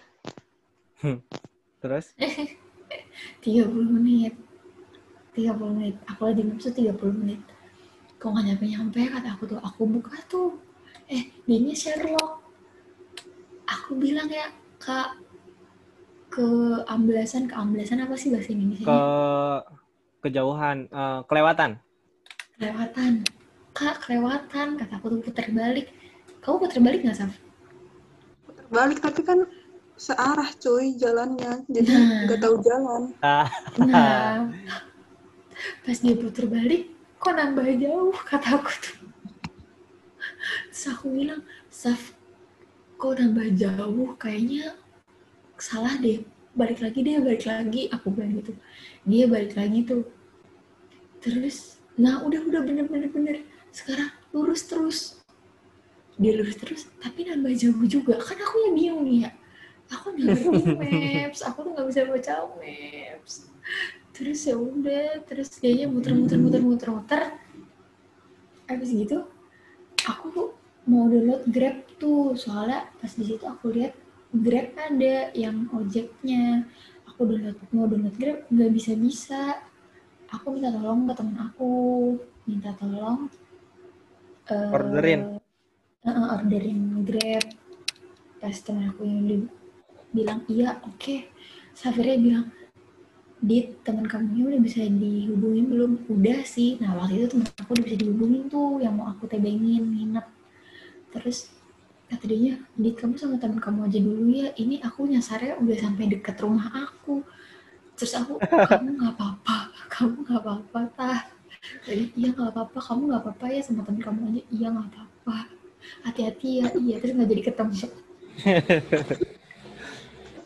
terus 1.83 2.11
30 3.43 3.71
menit. 3.71 4.35
30 5.35 5.77
menit. 5.77 5.97
Aku 6.09 6.31
lihat 6.31 6.37
di 6.41 6.45
maps 6.47 6.65
tuh 6.67 6.75
30 6.75 7.13
menit. 7.13 7.41
Kok 8.17 8.33
nggak 8.33 8.45
nyampe-nyampe 8.49 9.01
kata 9.13 9.29
aku 9.37 9.45
tuh. 9.45 9.61
Aku 9.61 9.85
buka 9.85 10.17
tuh. 10.27 10.57
Eh, 11.07 11.31
dia 11.45 11.75
Sherlock. 11.77 12.43
Aku 13.67 13.99
bilang 13.99 14.31
ya, 14.31 14.51
Kak, 14.79 15.19
ke 16.37 16.49
amblesan, 16.85 17.49
ke 17.49 17.57
amblesan 17.57 18.05
apa 18.05 18.12
sih 18.14 18.29
bahasa 18.29 18.53
Indonesia? 18.53 18.85
ke 18.85 19.01
kejauhan 20.20 20.85
eh, 20.87 21.20
kelewatan 21.25 21.81
kelewatan 22.57 23.25
kak 23.72 24.05
kelewatan 24.05 24.77
kata 24.77 24.92
aku 24.96 25.16
tuh 25.16 25.20
putar 25.25 25.49
balik 25.49 25.88
kamu 26.44 26.57
putar 26.61 26.81
balik 26.85 27.01
nggak 27.03 27.16
Saf? 27.16 27.33
Balik 28.68 28.99
tapi 29.01 29.22
kan 29.22 29.46
searah 29.96 30.53
cuy 30.59 30.92
jalannya. 30.94 31.64
Jadi 31.72 31.88
Nah. 31.88 32.29
nggak 32.29 32.40
tahu 32.42 32.55
jalan. 32.61 33.03
Ah, 33.25 33.49
Nah, 33.81 34.53
pas 35.83 35.96
dia 35.96 36.14
putar 36.14 36.46
balik, 36.46 36.90
kok 37.16 37.33
nambah 37.33 37.66
jauh 37.81 38.12
kata 38.12 38.61
aku 38.61 38.70
tuh. 38.77 38.96
Terus 40.68 40.85
aku 40.92 41.07
bilang, 41.16 41.42
Saf, 41.72 42.12
kok 42.94 43.16
nambah 43.16 43.57
jauh? 43.57 44.14
Kayaknya 44.20 44.77
salah 45.59 45.95
deh. 45.99 46.23
Balik 46.57 46.81
lagi 46.81 47.05
deh, 47.05 47.21
balik 47.21 47.45
lagi. 47.45 47.88
Aku 47.92 48.12
bilang 48.12 48.40
gitu. 48.40 48.53
Dia 49.05 49.29
balik 49.29 49.53
lagi 49.57 49.85
tuh. 49.85 50.05
Terus, 51.21 51.81
nah 51.99 52.25
udah 52.25 52.40
udah 52.45 52.61
bener-bener 52.64 53.11
bener. 53.12 53.37
Sekarang 53.75 54.09
lurus 54.33 54.64
terus. 54.64 54.99
Dia 56.16 56.33
lurus 56.33 56.57
terus, 56.57 56.88
tapi 57.01 57.29
nambah 57.29 57.53
jauh 57.53 57.85
juga. 57.85 58.16
Kan 58.16 58.40
aku 58.40 58.57
yang 58.69 58.75
bingung 58.75 59.03
nih 59.05 59.19
ya. 59.29 59.31
Aku 59.92 60.16
nggak 60.16 60.33
ngerti 60.33 60.75
maps, 60.81 61.40
aku 61.45 61.59
tuh 61.62 61.71
nggak 61.77 61.87
bisa 61.92 62.01
baca 62.09 62.35
maps 62.59 63.47
terus 64.16 64.49
ya 64.49 64.57
udah 64.57 65.21
terus 65.29 65.61
kayaknya 65.61 65.92
muter-muter 65.92 66.40
muter-muter 66.40 66.88
muter 66.88 67.23
habis 68.64 68.88
gitu 68.88 69.29
aku 70.09 70.57
mau 70.88 71.05
download 71.12 71.45
Grab 71.53 71.85
tuh 72.01 72.33
soalnya 72.33 72.88
pas 72.97 73.12
di 73.12 73.25
situ 73.29 73.45
aku 73.45 73.77
lihat 73.77 73.92
Grab 74.44 74.68
ada 74.88 75.16
yang 75.42 75.57
ojeknya 75.79 76.44
aku 77.09 77.20
download 77.29 77.57
mau 77.75 77.87
download 77.90 78.16
Grab 78.20 78.38
nggak 78.53 78.70
bisa 78.77 78.92
bisa 79.07 79.40
aku 80.35 80.46
minta 80.55 80.70
tolong 80.77 81.01
ke 81.09 81.12
temen 81.18 81.37
aku 81.46 81.70
minta 82.49 82.70
tolong 82.81 83.20
eh, 84.51 84.77
Orderin. 84.77 85.22
eh, 86.09 86.27
orderin 86.35 86.81
Grab 87.09 87.44
pas 88.40 88.57
temen 88.66 88.85
aku 88.90 89.03
yang 89.11 89.22
di- 89.31 89.51
bilang 90.16 90.40
iya 90.55 90.70
oke 90.88 91.16
Safirnya 91.77 92.16
bilang 92.27 92.46
Dit, 93.37 93.85
teman 93.85 94.09
kamu 94.09 94.49
udah 94.51 94.62
bisa 94.64 94.81
dihubungin 94.88 95.68
belum? 95.68 95.92
Udah 96.09 96.40
sih. 96.49 96.81
Nah, 96.81 96.96
waktu 96.99 97.20
itu 97.20 97.27
teman 97.37 97.46
aku 97.62 97.70
udah 97.77 97.85
bisa 97.85 97.99
dihubungin 98.01 98.42
tuh 98.49 98.81
yang 98.81 98.96
mau 98.96 99.07
aku 99.12 99.29
tebengin, 99.29 99.85
nginep. 99.92 100.27
Terus 101.14 101.53
kata 102.07 102.25
dia, 102.31 102.55
Dit, 102.79 102.95
kamu 102.99 103.19
sama 103.19 103.37
teman 103.42 103.59
kamu 103.59 103.90
aja 103.90 103.99
dulu 103.99 104.31
ya. 104.31 104.49
Ini 104.55 104.81
aku 104.87 105.07
nyasarnya 105.11 105.59
udah 105.59 105.77
sampai 105.77 106.05
deket 106.11 106.37
rumah 106.42 106.71
aku. 106.71 107.27
Terus 107.99 108.12
aku, 108.14 108.38
kamu 108.42 108.88
nggak 109.01 109.12
apa-apa, 109.16 109.59
kamu 109.90 110.16
nggak 110.23 110.40
apa-apa, 110.45 110.81
tah. 110.95 111.21
Tadi, 111.83 112.14
iya 112.14 112.29
nggak 112.31 112.53
apa-apa, 112.53 112.79
kamu 112.79 113.01
nggak 113.11 113.23
apa-apa 113.27 113.47
ya 113.51 113.61
sama 113.64 113.83
teman 113.83 114.03
kamu 114.05 114.21
aja. 114.31 114.42
Iya 114.53 114.66
nggak 114.71 114.88
apa-apa. 114.92 115.37
Hati-hati 116.07 116.49
ya, 116.62 116.66
iya. 116.79 116.95
Terus 117.03 117.12
nggak 117.16 117.29
jadi 117.33 117.42
ketemu. 117.42 117.75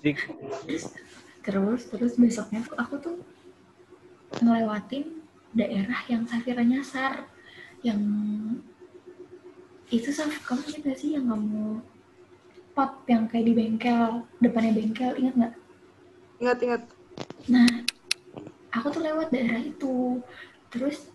di- 0.01 0.16
terus 1.44 1.88
terus 1.88 2.12
besoknya 2.20 2.61
tuh 2.64 2.77
aku 2.77 2.94
tuh 3.01 3.16
ngelewatin 4.38 5.20
daerah 5.57 6.01
yang 6.07 6.23
Safira 6.29 6.62
nyasar 6.62 7.27
yang 7.83 7.99
itu 9.90 10.09
Saf 10.14 10.31
kamu 10.46 10.62
ingat 10.70 10.83
gak 10.87 10.98
sih 10.98 11.18
yang 11.18 11.26
kamu 11.26 11.83
pub 12.70 12.92
yang 13.11 13.26
kayak 13.26 13.44
di 13.50 13.53
bengkel 13.53 14.22
depannya 14.38 14.72
bengkel 14.72 15.12
ingat 15.18 15.35
nggak 15.37 15.55
Ingat-ingat. 16.40 16.83
nah 17.53 17.68
aku 18.72 18.87
tuh 18.88 19.03
lewat 19.05 19.29
daerah 19.29 19.61
itu. 19.61 20.24
Terus 20.72 21.12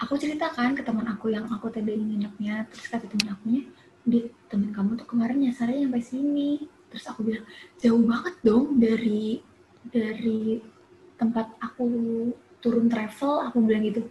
aku 0.00 0.16
ceritakan 0.16 0.72
ke 0.72 0.82
teman 0.82 1.04
aku 1.12 1.28
yang 1.28 1.44
aku 1.50 1.68
tadi 1.68 1.92
nginepnya 1.92 2.64
terus 2.72 2.88
kata 2.88 3.04
teman 3.04 3.36
akunya 3.36 3.62
di 4.02 4.32
teman 4.48 4.72
kamu 4.72 4.90
tuh 4.96 5.06
kemarin 5.06 5.44
nyasarnya 5.44 5.86
sampai 5.86 6.00
sini. 6.00 6.50
Terus 6.88 7.04
aku 7.04 7.20
bilang 7.20 7.44
jauh 7.84 8.00
banget 8.00 8.34
dong 8.40 8.80
dari 8.80 9.44
dari 9.92 10.56
tempat 11.20 11.52
aku 11.60 11.86
turun 12.62 12.86
travel 12.86 13.50
aku 13.50 13.58
bilang 13.66 13.82
gitu. 13.84 14.06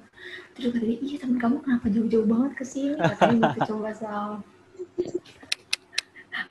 Terus 0.54 0.76
kata 0.76 0.84
dia 0.86 1.00
iya 1.00 1.16
teman 1.24 1.40
kamu 1.40 1.56
kenapa 1.64 1.86
jauh-jauh 1.88 2.28
banget 2.28 2.52
ke 2.60 2.64
sini? 2.68 2.94
Katanya 3.00 3.38
gitu 3.56 3.60
coba 3.74 3.90
sal. 3.96 4.30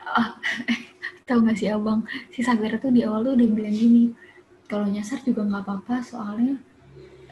Ah, 0.02 0.40
tahu 1.28 1.46
gak 1.46 1.56
sih 1.60 1.68
abang? 1.70 2.02
Si 2.34 2.40
Sabira 2.42 2.80
tuh 2.80 2.90
di 2.90 3.04
awal 3.04 3.22
tuh 3.28 3.32
udah 3.36 3.48
bilang 3.52 3.76
gini 3.76 4.04
kalau 4.70 4.86
nyasar 4.86 5.20
juga 5.26 5.42
nggak 5.46 5.62
apa-apa 5.66 5.96
soalnya 6.02 6.54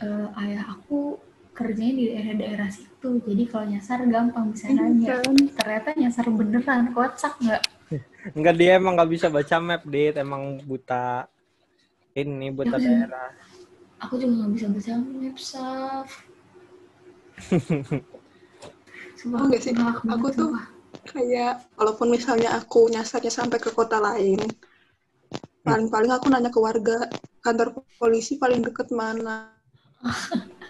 eh, 0.03 0.27
ayah 0.43 0.75
aku 0.75 1.19
kerjanya 1.55 1.95
di 1.95 2.05
daerah-daerah 2.15 2.71
situ 2.71 3.19
jadi 3.27 3.43
kalau 3.51 3.67
nyasar 3.67 3.99
gampang 4.07 4.55
bisa 4.55 4.71
nanya. 4.71 5.19
Kan. 5.23 5.35
ternyata 5.59 5.89
nyasar 5.99 6.27
beneran 6.31 6.91
kocak 6.95 7.35
nggak? 7.43 7.63
Enggak 8.37 8.55
dia 8.59 8.71
emang 8.79 8.95
nggak 8.99 9.11
bisa 9.11 9.27
baca 9.31 9.57
map, 9.59 9.83
Dit. 9.87 10.15
Emang 10.19 10.61
buta 10.63 11.27
ini 12.15 12.51
buta 12.51 12.77
Ya, 12.79 13.07
daerah. 13.07 13.31
Aku 14.03 14.15
juga 14.21 14.33
nggak 14.39 14.53
bisa 14.55 14.67
baca 14.75 14.93
website 15.23 16.11
Sumpah, 19.19 19.41
Oh, 19.41 19.47
nggak 19.49 19.63
sih? 19.65 19.73
banget, 19.79 19.97
Aku 20.15 20.27
tuh- 20.37 20.53
sumpah. 20.53 20.65
Kayak 21.09 21.53
walaupun 21.79 22.09
misalnya 22.17 22.49
aku 22.61 22.81
nyasarnya 22.95 23.33
sampai 23.39 23.59
ke 23.65 23.71
kota 23.79 23.97
lain, 24.07 24.39
paling-paling 25.67 26.11
aku 26.17 26.27
nanya 26.33 26.51
ke 26.55 26.61
warga 26.67 26.97
kantor 27.45 27.69
polisi 28.01 28.33
paling 28.43 28.61
deket 28.67 28.89
mana. 29.01 29.37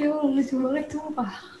Ya 0.00 0.08
lucu 0.32 0.54
banget 0.62 0.86
sumpah. 0.92 1.32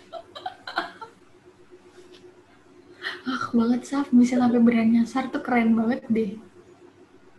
Ah, 3.30 3.42
banget 3.58 3.80
Saf, 3.90 4.06
bisa 4.20 4.34
sampai 4.42 4.60
berani 4.66 4.90
nyasar 5.02 5.24
tuh 5.32 5.42
keren 5.46 5.70
banget 5.78 6.00
deh. 6.16 6.30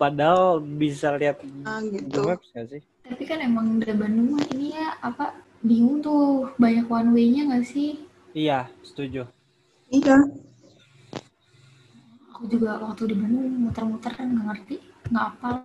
Padahal 0.04 0.60
bisa 0.60 1.16
lihat 1.16 1.40
Nah, 1.64 1.80
gitu. 1.80 2.28
Maps 2.28 2.52
nggak 2.52 2.68
sih? 2.76 2.82
Tapi 3.08 3.24
kan 3.24 3.40
emang 3.40 3.80
dari 3.80 3.96
Bandung 3.96 4.36
mah 4.36 4.44
ini 4.52 4.76
ya 4.76 5.00
apa 5.00 5.32
bingung 5.64 6.04
tuh 6.04 6.52
banyak 6.60 6.92
one 6.92 7.16
way-nya 7.16 7.48
nggak 7.48 7.64
sih? 7.64 8.04
Iya, 8.36 8.68
setuju. 8.84 9.24
Iya. 9.88 10.28
Aku 12.36 12.52
juga 12.52 12.84
waktu 12.84 13.08
di 13.08 13.16
Bandung 13.16 13.48
muter-muter 13.64 14.12
kan 14.12 14.28
nggak 14.28 14.44
ngerti, 14.52 14.76
nggak 15.08 15.26
apal. 15.40 15.56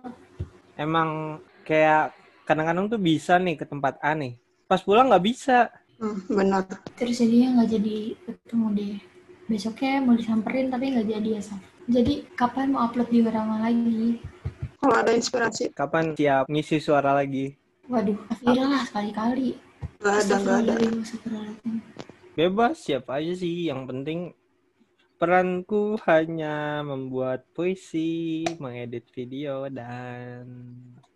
Emang 0.79 1.43
kayak 1.67 2.15
kadang-kadang 2.47 2.87
tuh 2.87 2.95
bisa 2.95 3.35
nih 3.43 3.59
ke 3.59 3.67
tempat 3.67 3.99
A 3.99 4.15
nih. 4.15 4.39
Pas 4.71 4.79
pulang 4.79 5.11
nggak 5.11 5.25
bisa. 5.27 5.67
Hmm, 5.99 6.15
benar. 6.31 6.63
Terus 6.95 7.19
jadinya 7.19 7.59
nggak 7.59 7.69
jadi 7.75 7.97
ketemu 8.23 8.67
deh. 8.71 8.95
Besoknya 9.51 9.99
mau 9.99 10.15
disamperin 10.15 10.71
tapi 10.71 10.95
nggak 10.95 11.11
jadi 11.11 11.29
ya 11.35 11.43
Saf. 11.43 11.68
Jadi 11.89 12.21
kapan 12.37 12.69
mau 12.69 12.85
upload 12.85 13.09
di 13.09 13.25
Warama 13.25 13.65
lagi? 13.65 14.21
Kalau 14.77 14.93
ada 14.93 15.09
inspirasi, 15.09 15.73
Kapan 15.73 16.13
siap 16.13 16.45
ngisi 16.45 16.77
suara 16.77 17.17
lagi? 17.17 17.57
Waduh, 17.89 18.13
viral 18.37 18.69
lah 18.69 18.85
sekali-kali. 18.85 19.57
nggak 19.97 20.15
ada, 20.21 20.35
nggak 20.37 20.57
ada. 20.69 20.73
Bebas 22.37 22.85
siapa 22.85 23.17
aja 23.17 23.33
sih. 23.33 23.73
Yang 23.73 23.81
penting 23.89 24.19
peranku 25.17 25.97
hanya 26.05 26.85
membuat 26.85 27.49
puisi, 27.57 28.45
mengedit 28.61 29.09
video 29.09 29.65
dan 29.73 30.45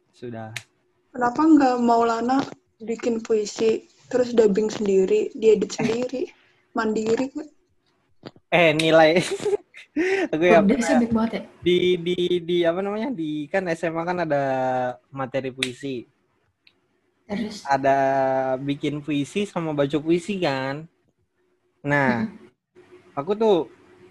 sudah. 0.09 0.49
Kenapa 1.13 1.41
nggak 1.45 1.75
Maulana 1.85 2.41
bikin 2.81 3.21
puisi, 3.21 3.85
terus 4.09 4.33
dubbing 4.33 4.73
sendiri, 4.73 5.29
diedit 5.37 5.69
sendiri, 5.69 6.33
mandiri 6.73 7.29
kok. 7.29 7.45
Eh 8.49 8.73
nilai. 8.73 9.21
Aku 10.33 10.41
ya 10.41 10.57
baik 10.65 10.81
banget 11.13 11.31
ya. 11.37 11.41
di 11.61 11.77
di 12.01 12.15
di 12.41 12.57
apa 12.65 12.81
namanya 12.81 13.13
di 13.13 13.45
kan 13.45 13.69
SMA 13.77 14.01
kan 14.01 14.25
ada 14.25 14.43
materi 15.13 15.53
puisi. 15.53 16.09
Terus? 17.29 17.61
Ada 17.61 17.97
bikin 18.57 19.05
puisi 19.05 19.45
sama 19.45 19.77
baca 19.77 19.97
puisi 20.01 20.41
kan. 20.41 20.89
Nah 21.85 22.25
aku 23.13 23.37
tuh 23.37 23.55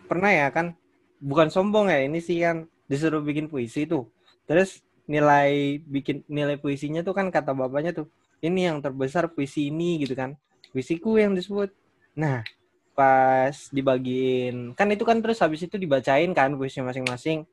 pernah 0.07 0.31
ya 0.31 0.55
kan 0.55 0.79
bukan 1.19 1.51
sombong 1.51 1.91
ya 1.91 2.07
ini 2.07 2.23
sih 2.23 2.39
kan 2.39 2.71
disuruh 2.87 3.19
bikin 3.19 3.51
puisi 3.51 3.83
tuh. 3.83 4.07
Terus 4.47 4.87
nilai 5.11 5.83
bikin 5.83 6.23
nilai 6.31 6.63
puisinya 6.63 7.03
tuh 7.03 7.19
kan 7.19 7.27
kata 7.35 7.59
bapaknya 7.59 7.91
tuh 7.91 8.07
ini 8.39 8.71
yang 8.71 8.79
terbesar 8.79 9.35
puisi 9.35 9.67
ini 9.75 9.99
gitu 9.99 10.15
kan. 10.15 10.39
Puisiku 10.71 11.19
yang 11.19 11.35
disebut. 11.35 11.75
Nah 12.15 12.47
pas 12.93 13.53
dibagiin. 13.73 14.77
Kan 14.77 14.93
itu 14.93 15.03
kan 15.03 15.19
terus 15.19 15.41
habis 15.41 15.65
itu 15.65 15.77
dibacain 15.77 16.29
kan 16.33 16.53
puisi 16.55 16.81
masing-masing. 16.81 17.45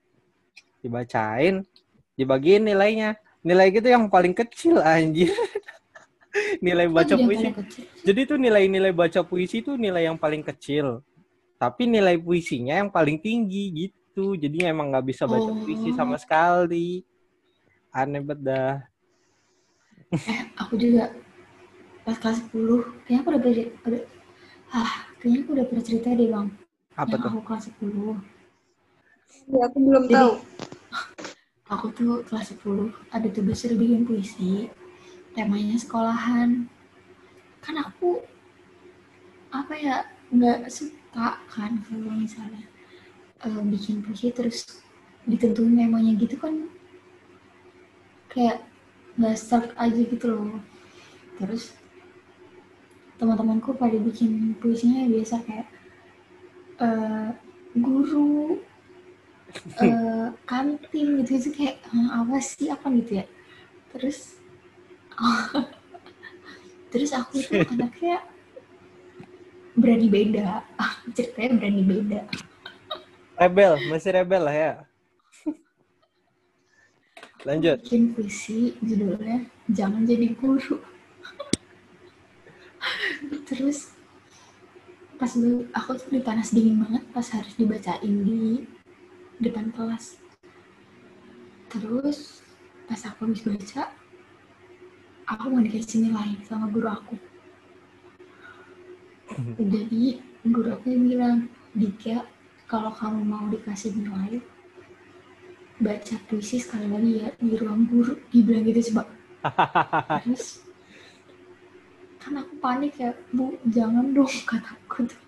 Dibacain 0.79 1.63
dibagiin 2.15 2.67
nilainya. 2.67 3.15
Nilai 3.39 3.71
gitu 3.71 3.87
yang 3.87 4.11
paling 4.11 4.35
kecil 4.35 4.83
anjir. 4.83 5.31
Nilai 6.61 6.85
baca 6.91 7.15
Kan 7.15 7.23
yang 7.23 7.25
puisi. 7.25 7.47
jadi 8.05 8.19
itu 8.27 8.35
nilai-nilai 8.37 8.93
baca 8.93 9.23
puisi 9.25 9.65
itu 9.65 9.73
nilai 9.79 10.05
yang 10.05 10.19
paling 10.19 10.43
kecil. 10.43 11.01
Tapi 11.57 11.87
nilai 11.87 12.19
puisinya 12.19 12.77
yang 12.83 12.91
paling 12.91 13.17
tinggi 13.17 13.71
gitu. 13.73 14.35
Jadi 14.35 14.61
emang 14.67 14.91
nggak 14.93 15.07
bisa 15.07 15.23
baca 15.25 15.49
puisi 15.55 15.89
Oh. 15.89 15.95
sama 15.97 16.19
sekali. 16.19 17.01
Aneh 17.89 18.21
banget 18.21 18.39
dah. 18.45 18.75
Eh, 20.13 20.39
aku 20.53 20.77
juga 20.77 21.09
pas 22.05 22.17
kelas 22.17 22.43
10 22.45 22.83
kayaknya 23.07 23.19
aku 23.21 23.29
udah 23.29 23.41
pernah 23.41 23.69
udah, 23.85 24.03
ah 24.69 24.91
kayaknya 25.19 25.39
aku 25.43 25.49
udah 25.53 25.65
pernah 25.67 25.83
cerita 25.83 26.09
deh 26.11 26.27
bang. 26.27 26.47
Apa 26.95 27.07
yang 27.09 27.21
tuh? 27.21 27.29
aku 27.29 27.39
kelas 27.43 27.63
10 27.69 28.15
Ya, 29.49 29.61
aku 29.65 29.77
belum 29.81 30.03
Jadi- 30.05 30.15
tahu. 30.15 30.31
aku 31.73 31.85
tuh 31.93 32.13
kelas 32.25 32.47
10 32.53 32.89
ada 33.09 33.27
tugas 33.29 33.57
suruh 33.59 33.77
bikin 33.77 34.03
puisi. 34.03 34.67
Temanya 35.33 35.77
sekolahan. 35.77 36.65
Kan 37.59 37.75
aku 37.77 38.23
apa 39.49 39.73
ya 39.73 39.95
nggak 40.29 40.69
suka 40.69 41.41
kan 41.49 41.81
kalau 41.83 42.13
misalnya 42.13 42.61
eh, 43.41 43.61
bikin 43.65 44.05
puisi 44.05 44.29
terus 44.29 44.81
ditentuin 45.25 45.73
memangnya 45.73 46.13
gitu 46.17 46.37
kan 46.37 46.69
kayak 48.29 48.61
nggak 49.17 49.35
stuck 49.35 49.65
aja 49.75 49.97
gitu 49.99 50.25
loh. 50.29 50.61
Terus 51.37 51.73
teman-temanku 53.19 53.75
pada 53.75 53.99
bikin 53.99 54.55
puisinya 54.63 55.03
biasa 55.11 55.43
kayak 55.43 55.67
eh, 56.79 57.29
guru 57.75 58.63
eh, 59.83 60.27
kantin 60.47 61.07
gitu 61.21 61.31
itu 61.35 61.49
kayak 61.53 61.83
"Hah, 61.91 62.23
apa 62.23 62.39
sih? 62.39 62.71
Apa 62.71 62.87
gitu 62.95 63.19
ya? 63.19 63.25
Terus 63.91 64.39
terus 66.95 67.11
aku 67.13 67.43
tuh 67.43 67.61
anaknya 67.75 68.23
berani 69.75 70.07
beda. 70.07 70.63
Ceritanya 71.11 71.49
berani 71.59 71.83
beda. 71.83 72.21
Rebel, 73.39 73.73
masih 73.87 74.11
rebel 74.15 74.43
lah 74.43 74.55
ya. 74.55 74.73
Lanjut. 77.47 77.79
bikin 77.87 78.11
puisi 78.11 78.75
judulnya 78.83 79.47
jangan 79.71 80.03
jadi 80.03 80.35
guru 80.35 80.75
terus 83.47 83.91
pas 85.19 85.31
dulu 85.35 85.67
aku 85.75 85.99
tuh 85.99 86.07
di 86.15 86.23
panas 86.23 86.55
dingin 86.55 86.79
banget 86.79 87.03
pas 87.11 87.27
harus 87.35 87.53
dibacain 87.59 88.15
di 88.23 88.63
depan 89.43 89.71
kelas. 89.75 90.15
Terus 91.67 92.39
pas 92.87 93.01
aku 93.03 93.27
habis 93.27 93.43
baca 93.43 93.91
aku 95.29 95.45
mau 95.51 95.61
dikasih 95.61 96.07
nilai 96.07 96.39
sama 96.47 96.71
guru 96.71 96.87
aku. 96.87 97.15
Jadi 99.59 100.23
guru 100.47 100.69
aku 100.73 100.85
yang 100.89 101.03
bilang 101.05 101.37
Dika 101.75 102.25
kalau 102.65 102.89
kamu 102.95 103.21
mau 103.27 103.45
dikasih 103.51 103.93
nilai 103.93 104.41
baca 105.79 106.15
puisi 106.27 106.59
sekali 106.59 106.91
lagi 106.91 107.11
ya 107.23 107.29
di 107.39 107.55
ruang 107.55 107.87
guru 107.87 108.15
dibilang 108.31 108.63
gitu 108.71 108.95
coba. 108.95 109.03
Terus 110.23 110.68
kan 112.19 112.35
aku 112.35 112.53
panik 112.59 112.99
ya 112.99 113.15
bu 113.31 113.55
jangan 113.71 114.11
dong 114.11 114.29
kataku 114.49 115.07
tuh. 115.07 115.21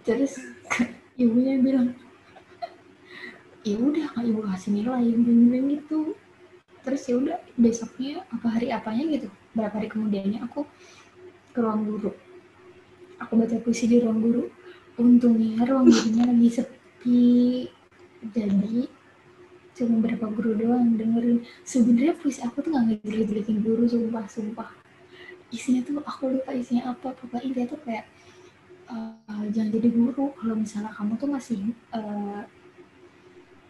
Terus 0.00 0.40
ibunya 1.20 1.60
bilang 1.60 1.92
ya 3.64 3.76
udah 3.80 4.12
nggak 4.12 4.26
ibu 4.28 4.40
kasih 4.48 4.70
nilai 4.72 5.12
bilang 5.12 5.68
gitu. 5.68 6.16
Terus 6.84 7.02
ya 7.08 7.14
udah 7.20 7.38
besoknya 7.56 8.24
apa 8.32 8.46
hari 8.48 8.68
apanya 8.72 9.04
gitu 9.08 9.28
berapa 9.52 9.76
hari 9.76 9.88
kemudiannya 9.92 10.40
aku 10.44 10.64
ke 11.52 11.58
ruang 11.60 11.84
guru. 11.84 12.12
Aku 13.20 13.36
baca 13.38 13.56
puisi 13.60 13.86
di 13.86 14.00
ruang 14.00 14.20
guru 14.24 14.44
untungnya 14.96 15.64
ruang 15.68 15.92
gurunya 15.92 16.24
lagi 16.28 16.48
sepi. 16.48 17.68
Jadi 18.24 18.88
cuma 19.74 20.00
berapa 20.00 20.32
guru 20.32 20.56
doang 20.56 20.96
dengerin. 20.96 21.44
Sebenarnya 21.60 22.16
puisi 22.16 22.40
aku 22.40 22.64
tuh 22.64 22.72
nggak 22.72 23.04
ngejelek-jelekin 23.04 23.58
guru 23.60 23.84
sumpah 23.84 24.24
sumpah 24.28 24.83
isinya 25.54 25.80
tuh 25.86 26.02
aku 26.02 26.22
lupa 26.34 26.50
isinya 26.50 26.90
apa. 26.90 27.14
Pokoknya 27.14 27.42
intinya 27.46 27.68
tuh 27.72 27.80
kayak 27.86 28.04
eh, 28.90 29.44
jangan 29.54 29.70
jadi 29.70 29.88
guru 29.94 30.34
kalau 30.34 30.54
misalnya 30.58 30.90
kamu 30.90 31.12
tuh 31.16 31.28
masih 31.30 31.58
eh, 31.94 32.42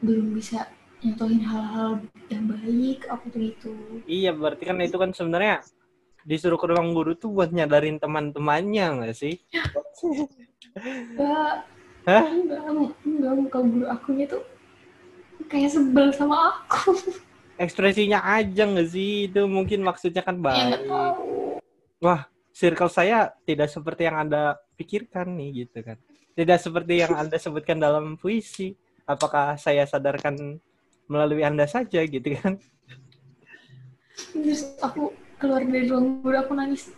belum 0.00 0.36
bisa 0.36 0.68
nyontohin 1.04 1.44
hal-hal 1.44 2.00
yang 2.32 2.44
baik 2.48 3.04
aku 3.12 3.24
tuh 3.28 3.40
gitu. 3.44 3.72
Iya, 4.08 4.32
berarti 4.32 4.64
kan 4.64 4.76
itu 4.80 4.96
kan 4.96 5.10
sebenarnya 5.12 5.60
disuruh 6.24 6.56
ke 6.56 6.66
ruang 6.72 6.96
guru 6.96 7.12
tuh 7.12 7.28
buat 7.28 7.52
nyadarin 7.52 8.00
teman-temannya 8.00 8.86
nggak 9.00 9.16
sih? 9.16 9.36
enggak 10.74 11.68
Hah? 12.08 12.22
enggak 12.24 12.60
enggak 13.04 13.32
muka 13.36 13.58
guru 13.60 13.86
akunya 13.88 14.24
tuh 14.28 14.42
kayak 15.52 15.70
sebel 15.76 16.08
sama 16.16 16.56
aku. 16.56 16.96
Ekspresinya 17.60 18.24
aja 18.24 18.64
nggak 18.66 18.88
sih? 18.88 19.28
Itu 19.28 19.46
mungkin 19.46 19.84
maksudnya 19.84 20.24
kan 20.24 20.40
ya 20.40 20.80
tahu 22.04 22.20
Circle 22.54 22.92
saya 22.92 23.34
tidak 23.42 23.66
seperti 23.66 24.06
yang 24.06 24.28
Anda 24.28 24.54
pikirkan 24.78 25.34
nih 25.34 25.66
gitu 25.66 25.82
kan. 25.82 25.98
Tidak 26.38 26.58
seperti 26.60 27.02
yang 27.02 27.10
Anda 27.18 27.34
sebutkan 27.34 27.82
dalam 27.82 28.14
puisi. 28.14 28.78
Apakah 29.10 29.58
saya 29.58 29.82
sadarkan 29.82 30.62
melalui 31.10 31.42
Anda 31.42 31.66
saja 31.66 31.98
gitu 32.06 32.30
kan? 32.38 32.62
terus 34.14 34.62
aku 34.78 35.10
keluar 35.42 35.62
dari 35.66 35.90
ruang 35.90 36.22
guru 36.22 36.36
aku 36.38 36.52
nangis 36.54 36.90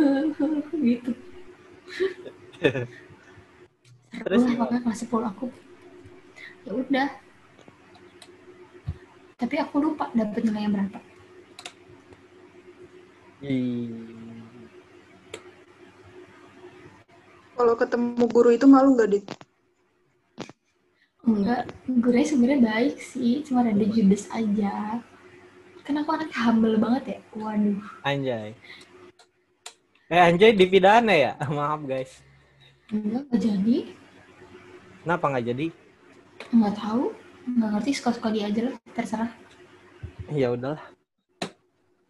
gitu 0.88 1.12
Terus? 4.10 4.42
makanya 4.58 4.82
kelas 4.84 5.00
10 5.08 5.30
aku 5.32 5.46
ya 6.68 6.72
udah 6.76 7.08
tapi 9.40 9.56
aku 9.56 9.76
lupa 9.80 10.12
dapet 10.12 10.44
nilai 10.44 10.68
yang 10.68 10.74
berapa 10.76 11.00
Kalau 17.60 17.76
ketemu 17.76 18.24
guru 18.32 18.56
itu 18.56 18.64
malu 18.64 18.96
nggak, 18.96 19.08
Dit? 19.12 19.24
enggak 21.20 21.68
gurunya 21.84 22.24
sebenarnya 22.24 22.60
baik 22.64 22.96
sih 22.96 23.44
cuma 23.44 23.60
ada 23.60 23.84
judes 23.84 24.24
aja 24.32 24.98
kan 25.84 25.94
aku 26.00 26.10
anak 26.16 26.32
humble 26.32 26.80
banget 26.80 27.04
ya 27.04 27.18
waduh 27.36 27.76
Anjay. 28.00 28.56
Eh 30.08 30.16
Anjay 30.20 30.56
dipidana 30.56 31.12
ya? 31.12 31.32
Maaf 31.52 31.84
guys. 31.84 32.24
enggak 32.88 33.22
nggak 33.28 33.40
jadi 33.44 33.76
Kenapa 35.04 35.24
nggak 35.28 35.46
jadi? 35.52 35.66
nggak 36.56 36.74
tahu 36.80 37.04
nggak 37.46 37.70
ngerti 37.76 37.90
suka-suka 38.00 38.28
dia 38.32 38.44
aja 38.48 38.60
lah 38.72 38.74
terserah 38.96 39.30
Ya 40.32 40.48
udahlah. 40.56 40.80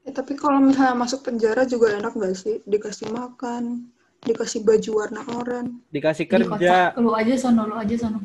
Ya, 0.07 0.11
tapi 0.15 0.33
kalau 0.39 0.63
misalnya 0.63 0.97
masuk 0.97 1.27
penjara 1.27 1.67
juga 1.67 1.99
enak 1.99 2.15
nggak 2.17 2.37
sih? 2.39 2.63
Dikasih 2.65 3.11
makan, 3.13 3.91
dikasih 4.21 4.61
baju 4.63 4.91
warna 4.95 5.23
oranye. 5.33 5.73
Dikasih 5.89 6.25
Di 6.25 6.31
kerja. 6.31 6.93
kota. 6.93 7.01
lu 7.01 7.11
aja 7.13 7.35
sono 7.35 7.63
lu 7.65 7.75
aja 7.75 7.97
sono 7.97 8.21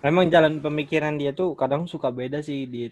Memang 0.00 0.30
jalan 0.30 0.62
pemikiran 0.62 1.18
dia 1.18 1.34
tuh 1.34 1.58
kadang 1.58 1.84
suka 1.84 2.14
beda 2.14 2.38
sih 2.38 2.62
di 2.64 2.86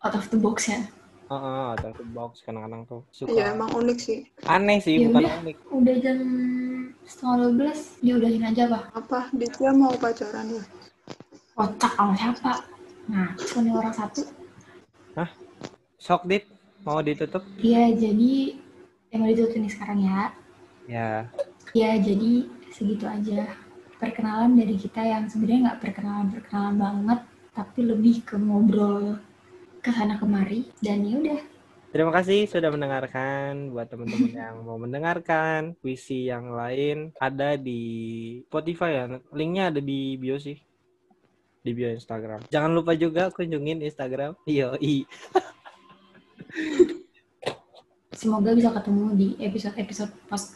out 0.00 0.16
of 0.16 0.24
the 0.28 0.38
box 0.38 0.72
ya 0.72 0.80
Heeh, 1.28 1.66
atau 1.76 1.92
the 1.92 2.04
box 2.10 2.40
kadang-kadang 2.40 2.84
tuh 2.84 3.00
suka 3.08 3.32
Iya, 3.32 3.44
emang 3.52 3.72
unik 3.72 3.98
sih. 3.98 4.20
aneh 4.44 4.80
sih 4.80 4.96
Ya 4.96 5.08
bukan 5.08 5.24
udah. 5.24 5.34
unik. 5.44 5.56
udah 5.72 5.94
jam 6.00 6.18
setengah 7.04 7.34
dua 7.38 7.50
belas 7.52 7.78
diudahin 8.00 8.44
aja 8.44 8.64
pak 8.68 8.82
Apa? 8.92 9.18
Ditya 9.32 9.70
mau 9.72 9.92
pacaran 9.96 10.46
ya? 10.50 10.64
kocak 11.52 11.92
sama 11.92 12.14
siapa 12.16 12.52
nah 13.06 13.28
nih 13.36 13.72
orang 13.76 13.92
satu 13.92 14.22
Sok 16.00 16.26
dit 16.26 16.42
mau 16.82 16.98
ditutup? 17.02 17.42
Iya, 17.58 17.94
jadi 17.94 18.58
yang 19.14 19.22
ditutup 19.28 19.58
nih 19.58 19.72
sekarang 19.72 20.00
ya. 20.02 20.20
Ya. 20.86 21.10
Ya, 21.72 21.90
jadi 21.98 22.46
segitu 22.74 23.06
aja. 23.06 23.54
Perkenalan 24.02 24.58
dari 24.58 24.74
kita 24.74 24.98
yang 24.98 25.30
sebenarnya 25.30 25.70
nggak 25.70 25.80
perkenalan-perkenalan 25.86 26.76
banget, 26.78 27.20
tapi 27.54 27.80
lebih 27.86 28.26
ke 28.26 28.34
ngobrol 28.34 29.18
ke 29.78 29.90
sana 29.94 30.18
kemari. 30.18 30.66
Dan 30.82 31.06
ya 31.06 31.14
udah, 31.22 31.40
Terima 31.92 32.08
kasih 32.08 32.48
sudah 32.48 32.72
mendengarkan. 32.72 33.68
Buat 33.68 33.92
teman-teman 33.92 34.32
yang 34.32 34.64
mau 34.64 34.80
mendengarkan 34.80 35.76
puisi 35.76 36.24
yang 36.24 36.48
lain 36.48 37.12
ada 37.20 37.60
di 37.60 38.40
Spotify 38.48 38.96
ya. 38.96 39.04
Linknya 39.28 39.68
ada 39.68 39.76
di 39.76 40.16
bio 40.16 40.40
sih. 40.40 40.56
Di 41.60 41.70
bio 41.76 41.92
Instagram. 41.92 42.48
Jangan 42.48 42.72
lupa 42.72 42.96
juga 42.96 43.28
kunjungin 43.28 43.84
Instagram. 43.84 44.40
Yoi. 44.48 45.04
semoga 48.12 48.54
bisa 48.54 48.70
ketemu 48.70 49.04
di 49.16 49.28
episode-episode 49.40 50.12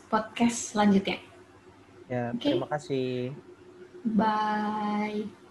podcast 0.07 0.57
selanjutnya. 0.77 1.19
Ya, 2.07 2.31
Oke. 2.31 2.53
terima 2.53 2.67
kasih. 2.71 3.35
Bye. 4.07 5.46